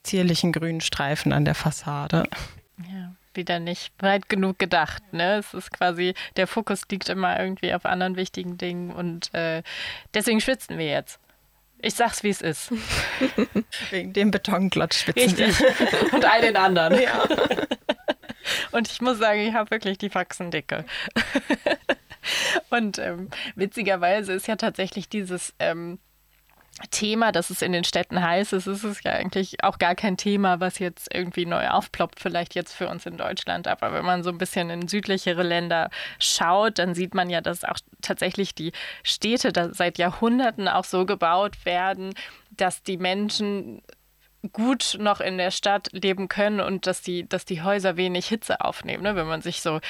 zierlichen 0.03 0.53
grünen 0.53 0.81
Streifen 0.81 1.35
an 1.35 1.45
der 1.45 1.55
Fassade. 1.55 2.25
Ja, 2.91 3.13
wieder 3.35 3.59
nicht 3.61 3.93
weit 3.99 4.29
genug 4.29 4.59
gedacht. 4.59 5.03
Ne? 5.13 5.39
Es 5.39 5.55
ist 5.55 5.71
quasi, 5.71 6.15
der 6.37 6.47
Fokus 6.47 6.83
liegt 6.91 7.09
immer 7.09 7.39
irgendwie 7.39 7.73
auf 7.75 7.85
anderen 7.85 8.17
wichtigen 8.17 8.59
Dingen 8.59 8.91
und 8.91 9.33
äh, 9.35 9.63
deswegen 10.15 10.41
schwitzen 10.41 10.79
wir 10.79 10.87
jetzt. 10.87 11.19
Ich 11.83 11.95
sag's, 11.95 12.23
wie 12.23 12.29
es 12.29 12.43
ist. 12.43 12.73
Wegen 13.91 14.13
dem 14.13 14.31
Betonklotz 14.31 14.97
schwitzen 14.97 15.23
Richtig. 15.23 15.65
Und 16.13 16.25
all 16.27 16.43
den 16.43 16.57
anderen. 16.57 17.01
Ja. 17.01 17.25
Und 18.73 18.91
ich 18.91 19.01
muss 19.01 19.19
sagen, 19.19 19.41
ich 19.41 19.55
habe 19.55 19.71
wirklich 19.71 19.97
die 19.97 20.11
Faxendicke. 20.11 20.85
Und 22.69 22.99
ähm, 22.99 23.31
witzigerweise 23.55 24.35
ist 24.35 24.47
ja 24.47 24.57
tatsächlich 24.57 25.09
dieses 25.09 25.55
ähm, 25.59 25.99
Thema, 26.91 27.33
dass 27.33 27.51
es 27.51 27.63
in 27.63 27.73
den 27.73 27.85
Städten 27.85 28.23
heiß 28.23 28.53
ist, 28.53 28.67
ist 28.67 28.85
es 28.85 29.03
ja 29.03 29.13
eigentlich 29.13 29.63
auch 29.63 29.79
gar 29.79 29.95
kein 29.95 30.17
Thema, 30.17 30.61
was 30.61 30.79
jetzt 30.79 31.13
irgendwie 31.13 31.47
neu 31.47 31.69
aufploppt, 31.69 32.21
vielleicht 32.21 32.55
jetzt 32.55 32.73
für 32.73 32.89
uns 32.89 33.07
in 33.07 33.17
Deutschland. 33.17 33.69
Aber 33.69 33.93
wenn 33.93 34.05
man 34.05 34.23
so 34.23 34.31
ein 34.31 34.39
bisschen 34.39 34.71
in 34.71 34.89
südlichere 34.89 35.43
Länder 35.43 35.91
schaut, 36.19 36.79
dann 36.79 36.95
sieht 36.95 37.15
man 37.15 37.31
ja, 37.31 37.41
dass 37.41 37.65
auch 37.65 37.79
tatsächlich 38.03 38.55
die 38.55 38.73
Städte 39.03 39.53
da 39.53 39.73
seit 39.75 39.99
Jahrhunderten 39.99 40.69
auch 40.69 40.85
so 40.85 41.05
gebaut 41.07 41.65
werden, 41.65 42.15
dass 42.51 42.83
die 42.83 42.97
Menschen 42.97 43.83
gut 44.53 44.97
noch 44.99 45.21
in 45.21 45.37
der 45.37 45.51
Stadt 45.51 45.89
leben 45.93 46.29
können 46.29 46.61
und 46.61 46.87
dass 46.87 47.03
die, 47.03 47.29
dass 47.29 47.45
die 47.45 47.63
Häuser 47.63 47.97
wenig 47.97 48.27
Hitze 48.27 48.61
aufnehmen. 48.63 49.03
Ne? 49.03 49.15
Wenn 49.17 49.27
man 49.27 49.43
sich 49.43 49.61
so 49.61 49.81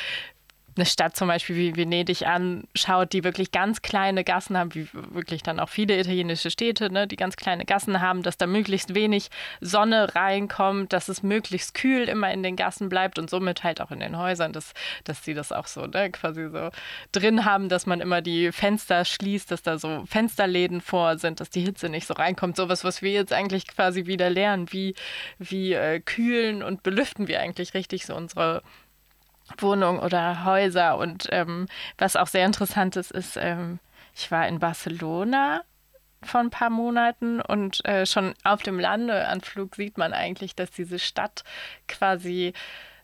eine 0.77 0.87
Stadt 0.87 1.17
zum 1.17 1.29
Beispiel 1.29 1.57
wie 1.57 1.77
Venedig 1.77 2.27
anschaut, 2.27 3.13
die 3.13 3.25
wirklich 3.25 3.53
ganz 3.53 3.83
kleine 3.83 4.25
Gassen 4.25 4.57
haben, 4.57 4.75
wie 4.75 4.89
wirklich 4.93 5.43
dann 5.43 5.61
auch 5.61 5.69
viele 5.69 5.99
italienische 5.99 6.51
Städte, 6.51 6.91
ne, 6.91 7.07
die 7.07 7.17
ganz 7.17 7.37
kleine 7.37 7.65
Gassen 7.65 8.01
haben, 8.01 8.23
dass 8.23 8.37
da 8.37 8.47
möglichst 8.47 8.95
wenig 8.95 9.31
Sonne 9.61 10.15
reinkommt, 10.15 10.93
dass 10.93 11.09
es 11.09 11.23
möglichst 11.23 11.75
kühl 11.75 12.09
immer 12.09 12.33
in 12.33 12.43
den 12.43 12.57
Gassen 12.57 12.89
bleibt 12.89 13.19
und 13.19 13.31
somit 13.31 13.65
halt 13.65 13.81
auch 13.81 13.91
in 13.91 14.01
den 14.01 14.17
Häusern, 14.17 14.53
dass, 14.53 14.73
dass 15.05 15.25
sie 15.25 15.35
das 15.35 15.53
auch 15.53 15.67
so 15.67 15.87
ne, 15.87 16.11
quasi 16.11 16.49
so 16.49 16.71
drin 17.13 17.45
haben, 17.45 17.69
dass 17.69 17.87
man 17.87 18.01
immer 18.01 18.23
die 18.23 18.53
Fenster 18.53 19.05
schließt, 19.05 19.51
dass 19.51 19.63
da 19.63 19.79
so 19.79 20.05
Fensterläden 20.07 20.81
vor 20.81 21.19
sind, 21.19 21.41
dass 21.41 21.51
die 21.51 21.63
Hitze 21.63 21.89
nicht 21.89 22.07
so 22.07 22.15
reinkommt. 22.15 22.57
Sowas, 22.57 22.85
was 22.85 23.03
wir 23.03 23.13
jetzt 23.13 23.33
eigentlich 23.33 23.67
quasi 23.67 24.07
wieder 24.07 24.31
lernen, 24.31 24.73
wie, 24.73 24.95
wie 25.39 25.73
äh, 25.73 26.01
kühlen 26.01 26.63
und 26.63 26.83
belüften 26.83 27.29
wir 27.29 27.41
eigentlich 27.41 27.75
richtig 27.75 28.07
so 28.07 28.15
unsere 28.15 28.63
Wohnungen 29.59 30.01
oder 30.01 30.45
Häuser. 30.45 30.99
Und 30.99 31.29
ähm, 31.31 31.67
was 31.99 32.17
auch 32.17 32.27
sehr 32.27 32.47
interessant 32.47 32.97
ist, 32.97 33.11
ist, 33.11 33.37
ähm, 33.37 33.79
ich 34.15 34.31
war 34.31 34.47
in 34.49 34.59
Barcelona 34.59 35.63
vor 36.23 36.41
ein 36.41 36.51
paar 36.51 36.71
Monaten 36.71 37.41
und 37.41 37.85
äh, 37.87 38.05
schon 38.05 38.35
auf 38.45 38.63
dem 38.63 38.79
Landeanflug 38.79 39.75
sieht 39.75 39.97
man 39.97 40.13
eigentlich, 40.13 40.55
dass 40.55 40.71
diese 40.71 40.99
Stadt 40.99 41.45
quasi 41.89 42.53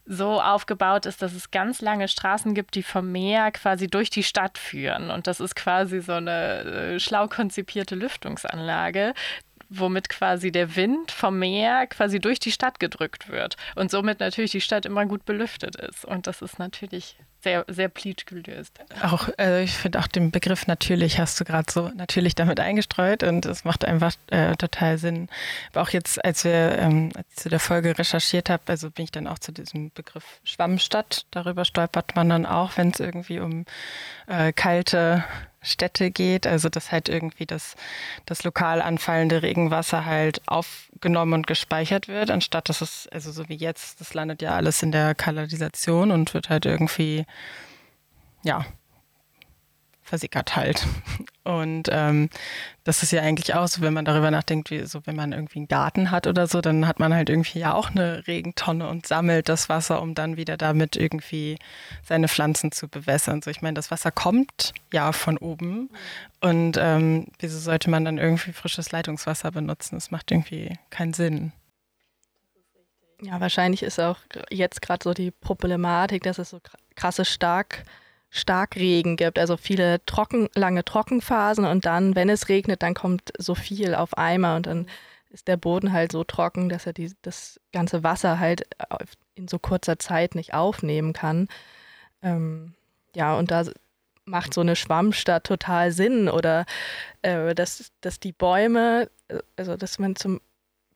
so 0.07 0.41
aufgebaut 0.41 1.05
ist, 1.05 1.21
dass 1.21 1.33
es 1.33 1.51
ganz 1.51 1.81
lange 1.81 2.07
Straßen 2.07 2.55
gibt, 2.55 2.77
die 2.77 2.85
vom 2.85 3.11
Meer 3.11 3.51
quasi 3.51 3.89
durch 3.89 4.09
die 4.09 4.23
Stadt 4.23 4.57
führen. 4.57 5.11
Und 5.11 5.27
das 5.27 5.41
ist 5.41 5.57
quasi 5.57 6.01
so 6.01 6.13
eine 6.13 6.61
äh, 6.95 7.01
schlau 7.01 7.27
konzipierte 7.27 7.97
Lüftungsanlage, 7.97 9.15
womit 9.69 10.09
quasi 10.09 10.53
der 10.53 10.77
Wind 10.77 11.11
vom 11.11 11.39
Meer 11.39 11.87
quasi 11.87 12.21
durch 12.21 12.39
die 12.39 12.53
Stadt 12.53 12.81
gedrückt 12.81 13.29
wird 13.29 13.57
und 13.75 13.91
somit 13.91 14.21
natürlich 14.21 14.53
die 14.53 14.61
Stadt 14.61 14.87
immer 14.87 15.07
gut 15.07 15.25
belüftet 15.25 15.77
ist. 15.77 16.05
Und 16.05 16.27
das 16.27 16.43
ist 16.43 16.59
natürlich 16.59 17.17
sehr, 17.47 17.65
sehr 17.69 17.89
pleatsch 17.89 18.27
gelöst. 18.27 18.81
Auch, 19.03 19.29
also 19.37 19.59
ich 19.59 19.73
finde 19.73 20.01
auch 20.01 20.09
den 20.09 20.33
Begriff 20.33 20.67
natürlich 20.67 21.21
hast 21.21 21.39
du 21.39 21.45
gerade 21.45 21.71
so 21.71 21.91
natürlich 21.95 22.35
damit 22.35 22.59
eingestreut 22.59 23.23
und 23.23 23.47
es 23.47 23.65
macht 23.65 23.85
einfach 23.85 24.15
äh, 24.29 24.57
total 24.57 24.99
Sinn. 24.99 25.29
Aber 25.71 25.83
auch 25.83 25.91
jetzt, 25.91 26.25
als 26.25 26.43
wir 26.43 26.77
ähm, 26.77 27.13
als 27.15 27.27
ich 27.31 27.37
zu 27.37 27.49
der 27.49 27.61
Folge 27.61 27.97
recherchiert 27.97 28.51
habe, 28.51 28.65
also 28.67 28.91
bin 28.91 29.05
ich 29.05 29.13
dann 29.13 29.29
auch 29.29 29.39
zu 29.39 29.53
diesem 29.53 29.93
Begriff 29.93 30.41
Schwammstadt. 30.43 31.27
Darüber 31.31 31.65
stolpert 31.65 32.17
man 32.17 32.29
dann 32.29 32.47
auch, 32.47 32.77
wenn 32.77 32.91
es 32.91 32.99
irgendwie 32.99 33.39
um 33.39 33.65
äh, 34.27 34.53
kalte 34.53 35.25
Städte 35.67 36.11
geht, 36.11 36.47
also 36.47 36.69
dass 36.69 36.93
halt 36.93 37.09
irgendwie 37.09 37.47
das, 37.47 37.75
das 38.25 38.45
lokal 38.45 38.81
anfallende 38.81 39.43
Regenwasser 39.43 40.05
halt 40.05 40.41
aufgenommen 40.47 41.35
und 41.35 41.47
gespeichert 41.47 42.09
wird, 42.09 42.31
anstatt 42.31 42.69
dass 42.69 42.81
es, 42.81 43.09
also 43.13 43.33
so 43.33 43.49
wie 43.49 43.57
jetzt, 43.57 44.01
das 44.01 44.15
landet 44.15 44.43
ja 44.43 44.55
alles 44.55 44.83
in 44.83 44.93
der 44.93 45.15
Kanalisation 45.15 46.11
und 46.11 46.33
wird 46.35 46.49
halt 46.49 46.67
irgendwie, 46.67 47.27
ja, 48.43 48.65
versickert 50.07 50.57
halt. 50.57 50.87
Und 51.45 51.89
ähm, 51.93 52.29
das 52.85 53.03
ist 53.03 53.13
ja 53.13 53.23
eigentlich 53.23 53.55
auch 53.55 53.69
so, 53.69 53.81
wenn 53.81 53.93
man 53.93 54.05
darüber 54.05 54.31
nachdenkt, 54.31 54.71
wie 54.71 54.85
so, 54.85 55.01
wenn 55.05 55.15
man 55.15 55.33
irgendwie 55.33 55.61
einen 55.61 55.69
Garten 55.69 56.11
hat 56.11 56.27
oder 56.27 56.47
so, 56.47 56.61
dann 56.61 56.89
hat 56.89 56.99
man 56.99 57.15
halt 57.15 57.29
irgendwie 57.29 57.61
ja 57.61 57.75
auch 57.75 57.91
eine 57.91 58.27
Regentonne 58.27 58.89
und 58.89 59.07
sammelt 59.07 59.49
das 59.49 59.69
Wasser, 59.69 60.03
um 60.03 60.15
dann 60.15 60.37
wieder 60.37 60.57
damit 60.57 60.97
irgendwie 60.97 61.59
seine 62.03 62.27
Pflanzen 62.29 62.73
zu 62.73 62.89
bewässern. 62.89 63.43
So, 63.43 63.51
ich 63.51 63.63
meine, 63.63 63.75
das 63.75 63.91
Wasser 63.91 64.11
kommt 64.11 64.73
ja 64.93 65.13
von 65.13 65.39
oben. 65.39 65.91
Und 66.41 66.79
ähm, 66.81 67.27
wieso 67.39 67.59
sollte 67.59 67.91
man 67.91 68.05
dann 68.05 68.19
irgendwie 68.19 68.53
frisches 68.53 68.91
Leitungswasser 68.91 69.53
benutzen? 69.53 69.97
Das 69.97 70.11
macht 70.11 70.31
irgendwie 70.33 70.79
keinen 70.91 71.13
Sinn. 71.13 71.53
Ja, 73.23 73.41
wahrscheinlich 73.41 73.83
ist 73.83 73.99
auch 73.99 74.19
jetzt 74.51 74.83
gerade 74.83 75.03
so 75.03 75.15
die 75.15 75.31
Problematik, 75.31 76.23
dass 76.25 76.39
es 76.39 76.51
so 76.51 76.61
krasse 76.97 77.25
stark 77.25 77.85
Starkregen 78.31 79.17
gibt, 79.17 79.39
also 79.39 79.57
viele 79.57 80.05
trocken, 80.05 80.49
lange 80.55 80.85
Trockenphasen 80.85 81.65
und 81.65 81.87
dann, 81.87 82.15
wenn 82.15 82.29
es 82.29 82.49
regnet, 82.49 82.83
dann 82.83 82.95
kommt 82.95 83.33
so 83.39 83.55
viel 83.55 83.95
auf 83.95 84.17
einmal 84.19 84.57
und 84.57 84.67
dann 84.67 84.87
ist 85.31 85.49
der 85.49 85.57
Boden 85.57 85.93
halt 85.93 86.13
so 86.13 86.25
trocken, 86.25 86.69
dass 86.69 86.87
er 86.87 86.93
die, 86.93 87.13
das 87.23 87.61
ganze 87.73 88.03
Wasser 88.03 88.39
halt 88.39 88.67
in 89.35 89.49
so 89.49 89.59
kurzer 89.59 89.99
Zeit 89.99 90.35
nicht 90.35 90.55
aufnehmen 90.55 91.13
kann. 91.13 91.49
Ähm, 92.23 92.75
ja, 93.15 93.37
und 93.37 93.51
da 93.51 93.65
macht 94.25 94.55
so 94.55 94.61
eine 94.61 94.77
Schwammstadt 94.77 95.45
total 95.45 95.93
Sinn 95.93 96.29
oder 96.29 96.67
äh, 97.23 97.55
dass, 97.55 97.93
dass 98.01 98.21
die 98.21 98.33
Bäume, 98.33 99.09
äh, 99.29 99.39
also 99.57 99.77
dass 99.77 99.99
man 99.99 100.17
zum 100.17 100.41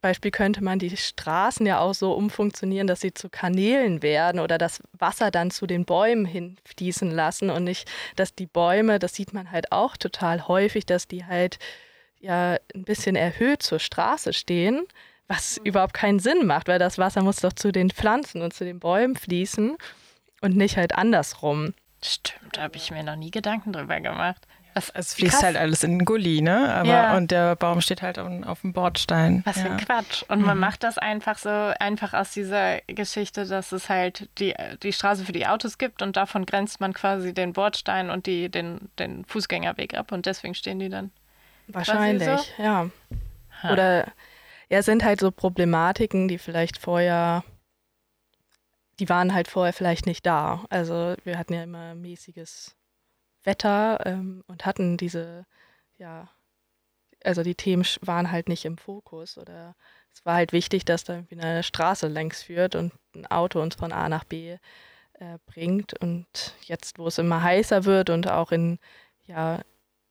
Beispiel 0.01 0.31
könnte 0.31 0.63
man 0.63 0.79
die 0.79 0.95
Straßen 0.95 1.65
ja 1.65 1.79
auch 1.79 1.93
so 1.93 2.13
umfunktionieren, 2.13 2.87
dass 2.87 3.01
sie 3.01 3.13
zu 3.13 3.29
Kanälen 3.29 4.01
werden 4.01 4.39
oder 4.39 4.57
das 4.57 4.81
Wasser 4.93 5.31
dann 5.31 5.51
zu 5.51 5.67
den 5.67 5.85
Bäumen 5.85 6.25
hinfließen 6.25 7.11
lassen 7.11 7.49
und 7.49 7.63
nicht, 7.63 7.89
dass 8.15 8.35
die 8.35 8.47
Bäume, 8.47 8.99
das 8.99 9.13
sieht 9.13 9.33
man 9.33 9.51
halt 9.51 9.71
auch 9.71 9.95
total 9.97 10.47
häufig, 10.47 10.85
dass 10.85 11.07
die 11.07 11.25
halt 11.25 11.59
ja 12.19 12.57
ein 12.75 12.83
bisschen 12.83 13.15
erhöht 13.15 13.63
zur 13.63 13.79
Straße 13.79 14.33
stehen, 14.33 14.85
was 15.27 15.59
mhm. 15.59 15.67
überhaupt 15.67 15.93
keinen 15.93 16.19
Sinn 16.19 16.45
macht, 16.45 16.67
weil 16.67 16.79
das 16.79 16.97
Wasser 16.97 17.21
muss 17.21 17.37
doch 17.37 17.53
zu 17.53 17.71
den 17.71 17.89
Pflanzen 17.89 18.41
und 18.41 18.53
zu 18.53 18.65
den 18.65 18.79
Bäumen 18.79 19.15
fließen 19.15 19.77
und 20.41 20.57
nicht 20.57 20.77
halt 20.77 20.95
andersrum. 20.95 21.73
Stimmt, 22.03 22.57
da 22.57 22.63
habe 22.63 22.77
ich 22.77 22.91
mir 22.91 23.03
noch 23.03 23.15
nie 23.15 23.31
Gedanken 23.31 23.73
drüber 23.73 23.99
gemacht. 23.99 24.47
Was, 24.73 24.89
es 24.89 25.13
fließt 25.15 25.33
krass. 25.33 25.43
halt 25.43 25.57
alles 25.57 25.83
in 25.83 25.99
den 25.99 26.05
Gully, 26.05 26.41
ne? 26.41 26.73
Aber, 26.73 26.87
ja. 26.87 27.17
Und 27.17 27.31
der 27.31 27.55
Baum 27.55 27.81
steht 27.81 28.01
halt 28.01 28.17
auf, 28.17 28.29
auf 28.45 28.61
dem 28.61 28.73
Bordstein. 28.73 29.41
Was 29.45 29.57
ja. 29.57 29.63
für 29.63 29.71
ein 29.71 29.77
Quatsch. 29.77 30.23
Und 30.29 30.39
mhm. 30.39 30.45
man 30.45 30.59
macht 30.59 30.83
das 30.83 30.97
einfach 30.97 31.37
so, 31.37 31.49
einfach 31.49 32.13
aus 32.13 32.31
dieser 32.31 32.79
Geschichte, 32.87 33.45
dass 33.45 33.71
es 33.71 33.89
halt 33.89 34.29
die, 34.39 34.53
die 34.81 34.93
Straße 34.93 35.25
für 35.25 35.33
die 35.33 35.47
Autos 35.47 35.77
gibt 35.77 36.01
und 36.01 36.15
davon 36.15 36.45
grenzt 36.45 36.79
man 36.79 36.93
quasi 36.93 37.33
den 37.33 37.53
Bordstein 37.53 38.09
und 38.09 38.25
die, 38.25 38.49
den, 38.49 38.89
den 38.97 39.25
Fußgängerweg 39.25 39.93
ab 39.95 40.11
und 40.11 40.25
deswegen 40.25 40.55
stehen 40.55 40.79
die 40.79 40.89
dann. 40.89 41.11
Wahrscheinlich, 41.67 42.27
so? 42.27 42.63
ja. 42.63 42.89
Ha. 43.63 43.73
Oder 43.73 44.05
ja, 44.69 44.79
es 44.79 44.85
sind 44.85 45.03
halt 45.03 45.19
so 45.19 45.31
Problematiken, 45.31 46.27
die 46.27 46.37
vielleicht 46.37 46.77
vorher, 46.77 47.43
die 48.99 49.09
waren 49.09 49.33
halt 49.33 49.49
vorher 49.49 49.73
vielleicht 49.73 50.05
nicht 50.05 50.25
da. 50.25 50.63
Also 50.69 51.15
wir 51.23 51.37
hatten 51.37 51.53
ja 51.53 51.63
immer 51.63 51.93
mäßiges 51.93 52.75
Wetter 53.43 54.05
ähm, 54.05 54.43
und 54.47 54.65
hatten 54.65 54.97
diese, 54.97 55.45
ja, 55.97 56.29
also 57.23 57.43
die 57.43 57.55
Themen 57.55 57.85
waren 58.01 58.31
halt 58.31 58.49
nicht 58.49 58.65
im 58.65 58.77
Fokus 58.77 59.37
oder 59.37 59.75
es 60.13 60.25
war 60.25 60.35
halt 60.35 60.53
wichtig, 60.53 60.85
dass 60.85 61.03
da 61.03 61.13
irgendwie 61.13 61.39
eine 61.39 61.63
Straße 61.63 62.07
längs 62.07 62.43
führt 62.43 62.75
und 62.75 62.93
ein 63.15 63.25
Auto 63.27 63.61
uns 63.61 63.75
von 63.75 63.91
A 63.91 64.09
nach 64.09 64.23
B 64.23 64.57
äh, 65.13 65.37
bringt. 65.45 65.93
Und 66.01 66.55
jetzt, 66.63 66.99
wo 66.99 67.07
es 67.07 67.17
immer 67.17 67.43
heißer 67.43 67.85
wird 67.85 68.09
und 68.09 68.29
auch 68.29 68.51
in 68.51 68.79
ja, 69.25 69.61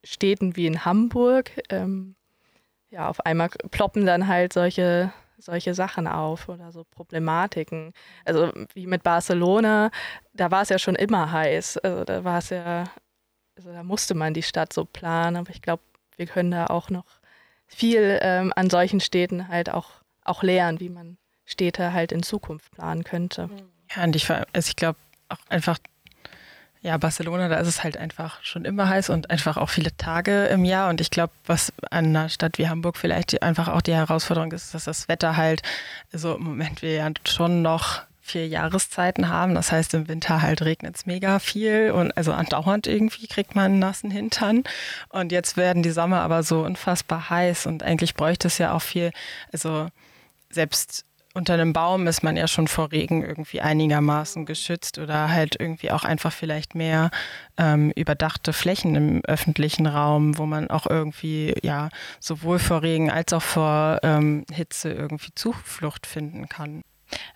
Städten 0.05 0.57
wie 0.57 0.67
in 0.67 0.85
Hamburg, 0.85 1.51
ähm, 1.69 2.17
ja, 2.91 3.09
auf 3.09 3.25
einmal 3.27 3.49
ploppen 3.71 4.07
dann 4.07 4.27
halt 4.27 4.53
solche, 4.53 5.13
solche 5.39 5.75
Sachen 5.75 6.07
auf 6.07 6.49
oder 6.49 6.73
so 6.73 6.85
Problematiken. 6.85 7.93
Also 8.25 8.53
wie 8.75 8.87
mit 8.87 9.03
Barcelona, 9.03 9.91
da 10.33 10.51
war 10.51 10.63
es 10.63 10.71
ja 10.71 10.79
schon 10.79 10.97
immer 10.97 11.31
heiß. 11.31 11.79
Also 11.79 12.05
da 12.05 12.25
war 12.25 12.39
es 12.39 12.51
ja 12.51 12.85
also 13.61 13.75
da 13.75 13.83
musste 13.83 14.15
man 14.15 14.33
die 14.33 14.43
Stadt 14.43 14.73
so 14.73 14.87
planen, 14.87 15.37
aber 15.37 15.51
ich 15.51 15.61
glaube, 15.61 15.83
wir 16.17 16.25
können 16.25 16.51
da 16.51 16.69
auch 16.69 16.89
noch 16.89 17.05
viel 17.67 18.19
ähm, 18.23 18.55
an 18.57 18.71
solchen 18.71 19.01
Städten 19.01 19.49
halt 19.49 19.69
auch, 19.69 19.91
auch 20.25 20.43
lernen, 20.43 20.81
wie 20.81 20.89
man 20.89 21.19
Städte 21.45 21.93
halt 21.93 22.11
in 22.11 22.23
Zukunft 22.23 22.71
planen 22.73 23.05
könnte. 23.05 23.51
Ja, 23.95 24.05
und 24.05 24.17
ich, 24.17 24.31
also 24.31 24.69
ich 24.69 24.77
glaube 24.77 24.99
auch 25.29 25.37
einfach, 25.51 25.77
ja, 26.81 26.97
Barcelona, 26.97 27.49
da 27.49 27.57
ist 27.57 27.69
es 27.69 27.85
halt 27.85 27.99
einfach 27.99 28.43
schon 28.43 28.65
immer 28.65 28.89
heiß 28.89 29.11
und 29.11 29.29
einfach 29.29 29.59
auch 29.59 29.69
viele 29.69 29.95
Tage 29.99 30.47
im 30.47 30.65
Jahr. 30.65 30.89
Und 30.89 31.03
ich 31.03 31.11
glaube, 31.11 31.35
was 31.45 31.71
an 31.91 32.07
einer 32.07 32.31
Stadt 32.31 32.57
wie 32.57 32.67
Hamburg 32.67 32.97
vielleicht 32.97 33.43
einfach 33.43 33.69
auch 33.69 33.83
die 33.83 33.93
Herausforderung 33.93 34.53
ist, 34.53 34.73
dass 34.73 34.85
das 34.85 35.07
Wetter 35.07 35.37
halt, 35.37 35.61
also 36.15 36.37
im 36.37 36.45
Moment 36.45 36.81
wir 36.81 36.95
ja 36.95 37.11
schon 37.27 37.61
noch 37.61 38.05
vier 38.31 38.47
Jahreszeiten 38.49 39.29
haben. 39.29 39.55
Das 39.55 39.73
heißt, 39.73 39.95
im 39.95 40.09
Winter 40.09 40.43
halt 40.43 40.63
regnet 40.63 40.97
es 40.97 41.07
mega 41.07 41.39
viel 41.39 41.91
und 41.91 42.17
also 42.17 42.33
andauernd 42.33 42.87
irgendwie 42.87 43.27
kriegt 43.27 43.55
man 43.55 43.67
einen 43.67 43.79
nassen 43.79 44.11
Hintern. 44.11 44.65
Und 45.09 45.33
jetzt 45.33 45.57
werden 45.57 45.83
die 45.83 45.91
Sommer 45.91 46.21
aber 46.21 46.43
so 46.43 46.63
unfassbar 46.63 47.31
heiß 47.31 47.67
und 47.67 47.83
eigentlich 47.83 48.15
bräuchte 48.15 48.49
es 48.49 48.59
ja 48.59 48.73
auch 48.73 48.83
viel, 48.83 49.13
also 49.53 49.89
selbst 50.51 51.05
unter 51.33 51.55
einem 51.55 51.73
Baum 51.73 52.07
ist 52.09 52.23
man 52.23 52.37
ja 52.37 52.49
schon 52.49 52.67
vor 52.67 52.91
Regen 52.91 53.23
irgendwie 53.23 53.61
einigermaßen 53.61 54.47
geschützt 54.47 54.99
oder 54.99 55.31
halt 55.31 55.57
irgendwie 55.61 55.93
auch 55.93 56.05
einfach 56.05 56.33
vielleicht 56.33 56.75
mehr 56.75 57.11
ähm, 57.57 57.93
überdachte 57.93 58.53
Flächen 58.53 58.97
im 58.97 59.25
öffentlichen 59.25 59.87
Raum, 59.87 60.39
wo 60.39 60.47
man 60.47 60.71
auch 60.71 60.87
irgendwie 60.87 61.55
ja 61.63 61.89
sowohl 62.19 62.59
vor 62.59 62.83
Regen 62.83 63.11
als 63.11 63.33
auch 63.33 63.43
vor 63.43 64.01
ähm, 64.03 64.45
Hitze 64.51 64.91
irgendwie 64.91 65.31
Zuflucht 65.35 66.07
finden 66.07 66.49
kann. 66.49 66.83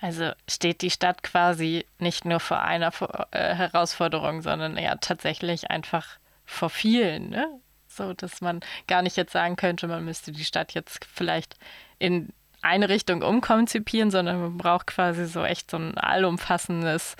Also 0.00 0.32
steht 0.48 0.82
die 0.82 0.90
Stadt 0.90 1.22
quasi 1.22 1.87
nicht 1.98 2.24
nur 2.24 2.40
vor 2.40 2.62
einer 2.62 2.92
äh, 3.30 3.54
Herausforderung, 3.54 4.42
sondern 4.42 4.76
ja 4.78 4.94
tatsächlich 4.96 5.70
einfach 5.70 6.18
vor 6.44 6.70
vielen. 6.70 7.30
Ne? 7.30 7.46
So, 7.88 8.12
dass 8.12 8.40
man 8.40 8.60
gar 8.87 9.02
nicht 9.02 9.16
jetzt 9.16 9.32
sagen 9.32 9.56
könnte, 9.56 9.87
man 9.87 10.04
müsste 10.04 10.32
die 10.32 10.44
Stadt 10.44 10.74
jetzt 10.74 11.04
vielleicht 11.04 11.56
in 11.98 12.32
eine 12.62 12.88
Richtung 12.88 13.22
umkonzipieren, 13.22 14.10
sondern 14.10 14.40
man 14.40 14.56
braucht 14.56 14.87
quasi 14.87 15.26
so 15.26 15.44
echt 15.44 15.70
so 15.70 15.76
ein 15.76 15.98
allumfassendes 15.98 17.16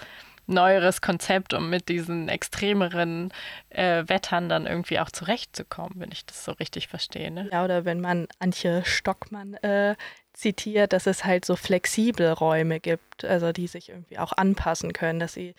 neueres 0.47 1.01
Konzept, 1.01 1.55
um 1.55 1.71
mit 1.71 1.89
diesen 1.89 2.29
extremeren 2.29 3.33
äh, 3.71 4.05
Wettern 4.07 4.49
dann 4.49 4.67
irgendwie 4.67 5.01
auch 5.01 5.11
zurechtzukommen, 5.11 5.95
wenn 5.97 6.13
ich 6.13 6.27
das 6.27 6.45
so 6.45 6.53
richtig 6.53 6.89
verstehe. 6.89 7.31
Ne? 7.31 7.49
Ja, 7.53 7.65
oder 7.65 7.85
wenn 7.85 8.01
man 8.01 8.27
Antje 8.39 8.85
Stockmann 8.85 9.55
äh, 9.55 9.97
zitiert, 10.35 10.93
dass 10.93 11.07
es 11.07 11.25
halt 11.25 11.45
so 11.45 11.57
flexible 11.57 12.33
Räume 12.33 12.81
gibt, 12.81 13.25
also 13.25 13.53
die 13.53 13.67
sich 13.67 13.89
irgendwie 13.89 14.19
auch 14.19 14.33
anpassen 14.33 14.93
können, 14.93 15.21
dass 15.21 15.35
sie 15.35 15.55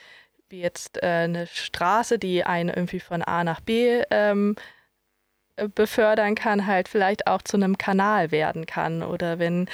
wie 0.49 0.61
jetzt 0.61 1.01
äh, 1.01 1.07
eine 1.07 1.47
Straße, 1.47 2.19
die 2.19 2.43
einen 2.43 2.69
irgendwie 2.69 2.99
von 2.99 3.23
A 3.23 3.43
nach 3.43 3.61
B 3.61 4.03
ähm, 4.11 4.55
äh, 5.55 5.67
befördern 5.67 6.35
kann, 6.35 6.67
halt 6.67 6.88
vielleicht 6.88 7.27
auch 7.27 7.41
zu 7.41 7.57
einem 7.57 7.77
Kanal 7.77 8.31
werden 8.31 8.65
kann. 8.65 9.03
Oder 9.03 9.39
wenn, 9.39 9.67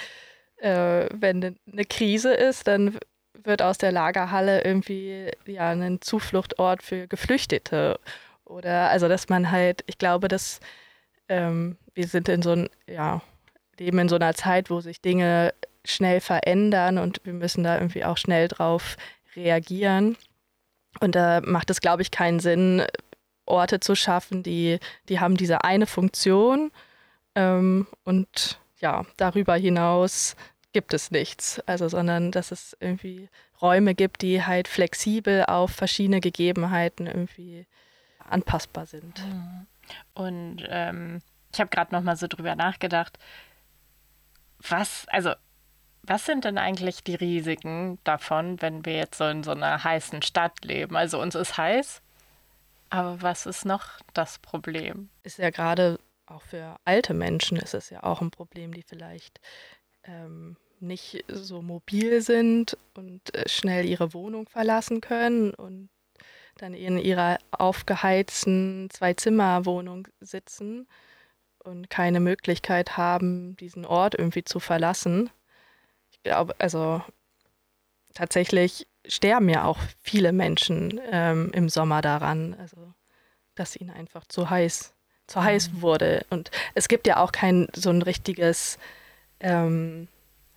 äh, 0.57 1.07
wenn 1.13 1.57
eine 1.71 1.85
Krise 1.85 2.33
ist, 2.33 2.67
dann 2.67 2.97
wird 3.43 3.61
aus 3.61 3.77
der 3.79 3.91
Lagerhalle 3.91 4.63
irgendwie 4.63 5.31
ja 5.45 5.69
ein 5.71 6.01
Zufluchtort 6.01 6.83
für 6.83 7.07
Geflüchtete. 7.07 7.99
Oder 8.45 8.89
also 8.89 9.07
dass 9.07 9.29
man 9.29 9.51
halt, 9.51 9.83
ich 9.87 9.97
glaube, 9.97 10.27
dass 10.27 10.59
ähm, 11.29 11.77
wir 11.93 12.07
sind 12.07 12.29
in 12.29 12.41
so 12.41 12.51
ein, 12.51 12.69
ja, 12.87 13.21
leben 13.81 13.99
in 13.99 14.09
so 14.09 14.15
einer 14.15 14.33
Zeit, 14.33 14.69
wo 14.69 14.81
sich 14.81 15.01
Dinge 15.01 15.53
schnell 15.83 16.21
verändern 16.21 16.97
und 16.97 17.21
wir 17.23 17.33
müssen 17.33 17.63
da 17.63 17.75
irgendwie 17.75 18.05
auch 18.05 18.17
schnell 18.17 18.47
drauf 18.47 18.95
reagieren. 19.35 20.15
Und 20.99 21.15
da 21.15 21.41
macht 21.41 21.69
es, 21.69 21.81
glaube 21.81 22.01
ich, 22.01 22.11
keinen 22.11 22.39
Sinn, 22.39 22.83
Orte 23.45 23.79
zu 23.79 23.95
schaffen, 23.95 24.43
die, 24.43 24.79
die 25.09 25.19
haben 25.19 25.35
diese 25.35 25.63
eine 25.63 25.87
Funktion 25.87 26.71
ähm, 27.35 27.87
und 28.03 28.59
ja, 28.77 29.05
darüber 29.17 29.55
hinaus 29.55 30.35
gibt 30.73 30.93
es 30.93 31.11
nichts. 31.11 31.59
Also, 31.65 31.89
sondern 31.89 32.31
dass 32.31 32.51
es 32.51 32.77
irgendwie 32.79 33.29
Räume 33.61 33.95
gibt, 33.95 34.21
die 34.21 34.43
halt 34.45 34.67
flexibel 34.67 35.45
auf 35.45 35.71
verschiedene 35.71 36.21
Gegebenheiten 36.21 37.07
irgendwie 37.07 37.65
anpassbar 38.29 38.85
sind. 38.85 39.19
Mhm. 39.25 39.67
Und 40.13 40.67
ähm, 40.69 41.21
ich 41.53 41.59
habe 41.59 41.69
gerade 41.69 41.93
noch 41.93 42.01
mal 42.01 42.15
so 42.15 42.27
drüber 42.27 42.55
nachgedacht, 42.55 43.17
was, 44.69 45.05
also, 45.09 45.33
was 46.03 46.25
sind 46.25 46.45
denn 46.45 46.57
eigentlich 46.57 47.03
die 47.03 47.15
Risiken 47.15 47.99
davon, 48.03 48.61
wenn 48.61 48.85
wir 48.85 48.95
jetzt 48.95 49.17
so 49.17 49.25
in 49.25 49.43
so 49.43 49.51
einer 49.51 49.83
heißen 49.83 50.21
Stadt 50.21 50.63
leben? 50.63 50.95
Also 50.95 51.21
uns 51.21 51.35
ist 51.35 51.57
heiß, 51.57 52.01
aber 52.89 53.21
was 53.21 53.45
ist 53.45 53.65
noch 53.65 53.99
das 54.13 54.39
Problem? 54.39 55.09
Ist 55.23 55.37
ja 55.37 55.49
gerade 55.49 55.99
auch 56.25 56.41
für 56.41 56.77
alte 56.85 57.13
Menschen 57.13 57.57
ist 57.57 57.73
es 57.73 57.89
ja 57.89 58.03
auch 58.03 58.21
ein 58.21 58.31
Problem, 58.31 58.73
die 58.73 58.83
vielleicht 58.83 59.41
ähm, 60.03 60.55
nicht 60.79 61.23
so 61.27 61.61
mobil 61.61 62.21
sind 62.21 62.77
und 62.95 63.35
äh, 63.35 63.47
schnell 63.47 63.85
ihre 63.85 64.13
Wohnung 64.13 64.47
verlassen 64.47 65.01
können 65.01 65.53
und 65.53 65.89
dann 66.57 66.73
in 66.73 66.97
ihrer 66.97 67.37
aufgeheizten 67.51 68.89
Zwei-Zimmer-Wohnung 68.91 70.07
sitzen 70.19 70.87
und 71.63 71.89
keine 71.89 72.19
Möglichkeit 72.19 72.97
haben, 72.97 73.55
diesen 73.57 73.85
Ort 73.85 74.15
irgendwie 74.15 74.43
zu 74.43 74.59
verlassen. 74.59 75.29
Ich 76.11 76.21
glaube, 76.23 76.55
also 76.59 77.01
tatsächlich 78.13 78.87
sterben 79.07 79.49
ja 79.49 79.63
auch 79.65 79.79
viele 80.01 80.31
Menschen 80.31 80.99
ähm, 81.11 81.51
im 81.53 81.69
Sommer 81.69 82.01
daran, 82.01 82.55
also 82.59 82.93
dass 83.55 83.75
ihnen 83.75 83.89
einfach 83.89 84.25
zu 84.27 84.49
heiß, 84.49 84.93
zu 85.27 85.39
mhm. 85.39 85.43
heiß 85.43 85.81
wurde. 85.81 86.25
Und 86.29 86.51
es 86.75 86.87
gibt 86.87 87.07
ja 87.07 87.17
auch 87.17 87.31
kein 87.31 87.67
so 87.73 87.89
ein 87.89 88.01
richtiges 88.01 88.77
ähm, 89.39 90.07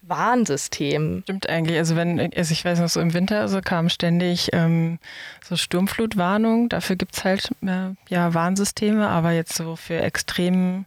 Warnsystem. 0.03 1.23
Stimmt 1.23 1.49
eigentlich. 1.49 1.79
Also 1.79 1.97
wenn, 1.97 2.21
also 2.21 2.53
ich 2.53 2.64
weiß 2.64 2.81
noch, 2.81 2.88
so 2.88 3.01
im 3.01 3.14
Winter 3.14 3.49
so 3.49 3.61
kamen 3.61 3.90
ständig 3.90 4.51
ähm, 4.53 4.99
so 5.43 5.57
Sturmflutwarnungen. 5.57 6.69
Dafür 6.69 6.97
gibt 6.97 7.17
es 7.17 7.25
halt 7.25 7.51
äh, 7.62 7.90
ja 8.09 8.35
Warnsysteme, 8.35 9.09
aber 9.09 9.33
jetzt 9.33 9.55
so 9.55 9.77
für 9.77 10.01
extremen 10.01 10.87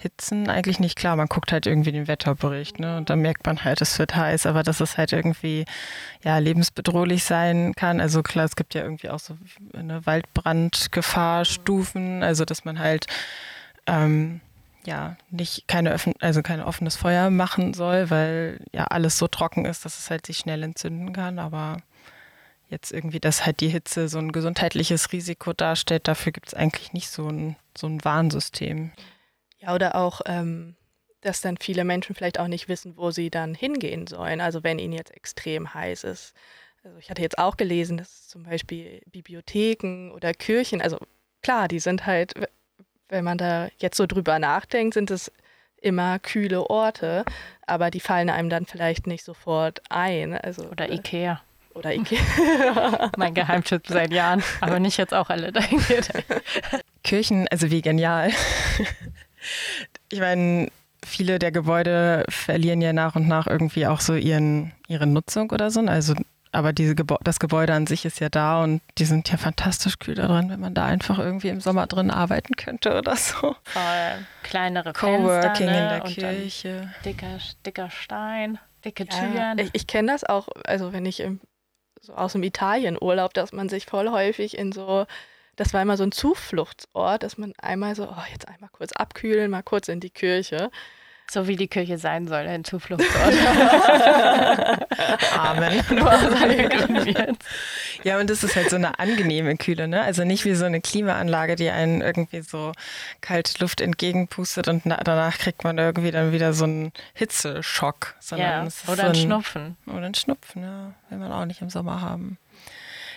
Hitzen 0.00 0.48
eigentlich 0.48 0.80
nicht 0.80 0.96
klar. 0.96 1.14
Man 1.14 1.26
guckt 1.26 1.52
halt 1.52 1.66
irgendwie 1.66 1.92
den 1.92 2.08
Wetterbericht, 2.08 2.80
ne? 2.80 2.96
Und 2.96 3.10
dann 3.10 3.20
merkt 3.20 3.44
man 3.44 3.64
halt, 3.64 3.82
es 3.82 3.98
wird 3.98 4.16
heiß, 4.16 4.46
aber 4.46 4.62
dass 4.62 4.80
es 4.80 4.96
halt 4.96 5.12
irgendwie 5.12 5.66
ja 6.24 6.38
lebensbedrohlich 6.38 7.24
sein 7.24 7.74
kann. 7.76 8.00
Also 8.00 8.22
klar, 8.22 8.46
es 8.46 8.56
gibt 8.56 8.72
ja 8.72 8.82
irgendwie 8.82 9.10
auch 9.10 9.18
so 9.18 9.36
eine 9.74 10.06
Waldbrandgefahrstufen, 10.06 12.22
also 12.22 12.46
dass 12.46 12.64
man 12.64 12.78
halt 12.78 13.08
ähm, 13.86 14.40
ja 14.86 15.18
nicht 15.30 15.68
keine 15.68 15.90
öffn 15.90 16.14
also 16.20 16.40
kein 16.40 16.62
offenes 16.62 16.96
Feuer 16.96 17.28
machen 17.28 17.74
soll, 17.74 18.08
weil 18.08 18.64
ja 18.72 18.84
alles 18.84 19.18
so 19.18 19.28
trocken 19.28 19.66
ist, 19.66 19.84
dass 19.84 19.98
es 19.98 20.08
halt 20.08 20.24
sich 20.24 20.38
schnell 20.38 20.62
entzünden 20.62 21.12
kann. 21.12 21.38
Aber 21.38 21.76
jetzt 22.70 22.90
irgendwie, 22.90 23.20
dass 23.20 23.44
halt 23.44 23.60
die 23.60 23.68
Hitze 23.68 24.08
so 24.08 24.18
ein 24.18 24.32
gesundheitliches 24.32 25.12
Risiko 25.12 25.52
darstellt, 25.52 26.08
dafür 26.08 26.32
gibt 26.32 26.48
es 26.48 26.54
eigentlich 26.54 26.94
nicht 26.94 27.10
so 27.10 27.28
ein, 27.28 27.56
so 27.76 27.86
ein 27.86 28.02
Warnsystem. 28.02 28.92
Ja, 29.60 29.74
oder 29.74 29.94
auch, 29.94 30.20
ähm, 30.26 30.74
dass 31.20 31.40
dann 31.40 31.56
viele 31.58 31.84
Menschen 31.84 32.14
vielleicht 32.14 32.38
auch 32.38 32.48
nicht 32.48 32.68
wissen, 32.68 32.96
wo 32.96 33.10
sie 33.10 33.30
dann 33.30 33.54
hingehen 33.54 34.06
sollen. 34.06 34.40
Also 34.40 34.62
wenn 34.62 34.78
ihnen 34.78 34.94
jetzt 34.94 35.14
extrem 35.14 35.74
heiß 35.74 36.04
ist. 36.04 36.34
Also 36.82 36.96
ich 36.98 37.10
hatte 37.10 37.22
jetzt 37.22 37.38
auch 37.38 37.56
gelesen, 37.56 37.98
dass 37.98 38.28
zum 38.28 38.44
Beispiel 38.44 39.02
Bibliotheken 39.06 40.12
oder 40.12 40.32
Kirchen, 40.32 40.80
also 40.80 40.98
klar, 41.42 41.68
die 41.68 41.78
sind 41.78 42.06
halt, 42.06 42.32
wenn 43.10 43.24
man 43.24 43.36
da 43.36 43.68
jetzt 43.78 43.98
so 43.98 44.06
drüber 44.06 44.38
nachdenkt, 44.38 44.94
sind 44.94 45.10
es 45.10 45.30
immer 45.82 46.18
kühle 46.18 46.68
Orte, 46.68 47.24
aber 47.66 47.90
die 47.90 48.00
fallen 48.00 48.30
einem 48.30 48.50
dann 48.50 48.66
vielleicht 48.66 49.06
nicht 49.06 49.24
sofort 49.24 49.82
ein. 49.88 50.34
Also, 50.34 50.64
oder 50.64 50.88
äh, 50.88 50.94
Ikea. 50.94 51.40
Oder 51.74 51.94
Ikea. 51.94 53.10
mein 53.16 53.34
Geheimtipp 53.34 53.86
seit 53.86 54.12
Jahren, 54.12 54.42
aber 54.60 54.80
nicht 54.80 54.96
jetzt 54.96 55.14
auch 55.14 55.30
alle 55.30 55.52
dahin 55.52 55.80
geht. 55.86 56.10
Kirchen, 57.04 57.46
also 57.48 57.70
wie 57.70 57.82
genial. 57.82 58.32
Ich 60.10 60.20
meine, 60.20 60.68
viele 61.04 61.38
der 61.38 61.52
Gebäude 61.52 62.24
verlieren 62.28 62.80
ja 62.80 62.92
nach 62.92 63.16
und 63.16 63.28
nach 63.28 63.46
irgendwie 63.46 63.86
auch 63.86 64.00
so 64.00 64.14
ihren, 64.14 64.72
ihre 64.88 65.06
Nutzung 65.06 65.50
oder 65.50 65.70
so. 65.70 65.80
Also, 65.80 66.14
aber 66.52 66.72
diese 66.72 66.94
Gebä 66.94 67.16
das 67.22 67.38
Gebäude 67.38 67.72
an 67.74 67.86
sich 67.86 68.04
ist 68.04 68.18
ja 68.20 68.28
da 68.28 68.62
und 68.62 68.80
die 68.98 69.04
sind 69.04 69.30
ja 69.30 69.36
fantastisch 69.36 69.98
kühl 69.98 70.16
da 70.16 70.26
drin, 70.26 70.50
wenn 70.50 70.60
man 70.60 70.74
da 70.74 70.84
einfach 70.84 71.18
irgendwie 71.18 71.48
im 71.48 71.60
Sommer 71.60 71.86
drin 71.86 72.10
arbeiten 72.10 72.56
könnte 72.56 72.98
oder 72.98 73.14
so. 73.16 73.54
Voll 73.64 74.26
kleinere 74.42 74.92
Coworking 74.92 75.42
Fenster, 75.42 75.64
ne? 75.64 75.82
in 75.82 75.88
der 75.88 76.04
und 76.04 76.14
Kirche. 76.14 76.92
Dicker, 77.04 77.38
dicker 77.64 77.90
Stein, 77.90 78.58
dicke 78.84 79.06
Ja, 79.10 79.16
Türen. 79.54 79.58
ich 79.58 79.70
ich 79.72 79.86
kenne 79.86 80.10
das 80.12 80.24
auch, 80.24 80.48
also 80.64 80.92
wenn 80.92 81.06
ich 81.06 81.20
im, 81.20 81.40
so 82.00 82.14
aus 82.14 82.32
dem 82.32 82.42
Italienurlaub, 82.42 83.32
dass 83.32 83.52
man 83.52 83.68
sich 83.68 83.86
voll 83.86 84.10
häufig 84.10 84.58
in 84.58 84.72
so, 84.72 85.06
das 85.56 85.74
war 85.74 85.82
immer 85.82 85.96
so 85.96 86.04
ein 86.04 86.12
Zufluchtsort, 86.12 87.22
dass 87.22 87.38
man 87.38 87.52
einmal 87.60 87.94
so, 87.94 88.04
oh, 88.04 88.22
jetzt 88.32 88.48
einmal 88.48 88.70
kurz 88.72 88.92
abkühlen, 88.92 89.50
mal 89.50 89.62
kurz 89.62 89.88
in 89.88 90.00
die 90.00 90.10
Kirche. 90.10 90.70
so 91.30 91.46
wie 91.46 91.54
die 91.54 91.68
Kirche 91.68 91.96
sein 91.96 92.26
soll, 92.26 92.46
ein 92.48 92.64
Zufluchtsort. 92.64 93.34
Amen. 95.38 95.82
Ja, 98.02 98.18
und 98.18 98.30
das 98.30 98.42
ist 98.42 98.56
halt 98.56 98.70
so 98.70 98.76
eine 98.76 98.98
angenehme 98.98 99.56
Kühle, 99.56 99.86
ne? 99.86 100.00
Also 100.02 100.24
nicht 100.24 100.46
wie 100.46 100.54
so 100.54 100.64
eine 100.64 100.80
Klimaanlage, 100.80 101.54
die 101.54 101.68
einen 101.68 102.00
irgendwie 102.00 102.40
so 102.40 102.72
kalte 103.20 103.60
Luft 103.60 103.82
entgegenpustet 103.82 104.68
und 104.68 104.86
na 104.86 104.96
danach 105.04 105.36
kriegt 105.38 105.64
man 105.64 105.76
irgendwie 105.76 106.10
dann 106.10 106.32
wieder 106.32 106.54
so 106.54 106.64
einen 106.64 106.92
Hitzeschock. 107.12 108.14
Sondern 108.18 108.48
Ja, 108.48 108.64
es 108.64 108.82
ist 108.82 108.88
oder 108.88 109.02
so 109.02 109.08
ein 109.08 109.14
Schnupfen. 109.16 109.76
Oder 109.86 110.06
ein 110.06 110.14
Schnupfen, 110.14 110.62
ja. 110.62 110.94
Will 111.10 111.18
man 111.18 111.30
auch 111.30 111.44
nicht 111.44 111.60
im 111.60 111.68
Sommer 111.68 112.00
haben. 112.00 112.38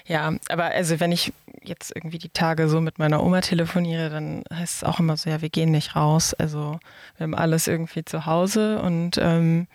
Ja, 0.05 0.33
aber 0.49 0.65
also 0.65 0.99
wenn 0.99 1.11
ich 1.11 1.33
jetzt 1.61 1.95
irgendwie 1.95 2.17
die 2.17 2.29
Tage 2.29 2.67
so 2.67 2.81
mit 2.81 2.99
meiner 2.99 3.23
Oma 3.23 3.41
telefoniere, 3.41 4.09
dann 4.09 4.43
heißt 4.53 4.77
es 4.77 4.83
auch 4.83 4.99
immer 4.99 5.15
so, 5.15 5.29
ja, 5.29 5.41
wir 5.41 5.49
gehen 5.49 5.71
nicht 5.71 5.95
raus. 5.95 6.33
Also 6.33 6.79
wir 7.17 7.23
haben 7.23 7.35
alles 7.35 7.67
irgendwie 7.67 8.03
zu 8.03 8.25
Hause 8.25 8.81
und 8.81 9.17
ähm, 9.17 9.67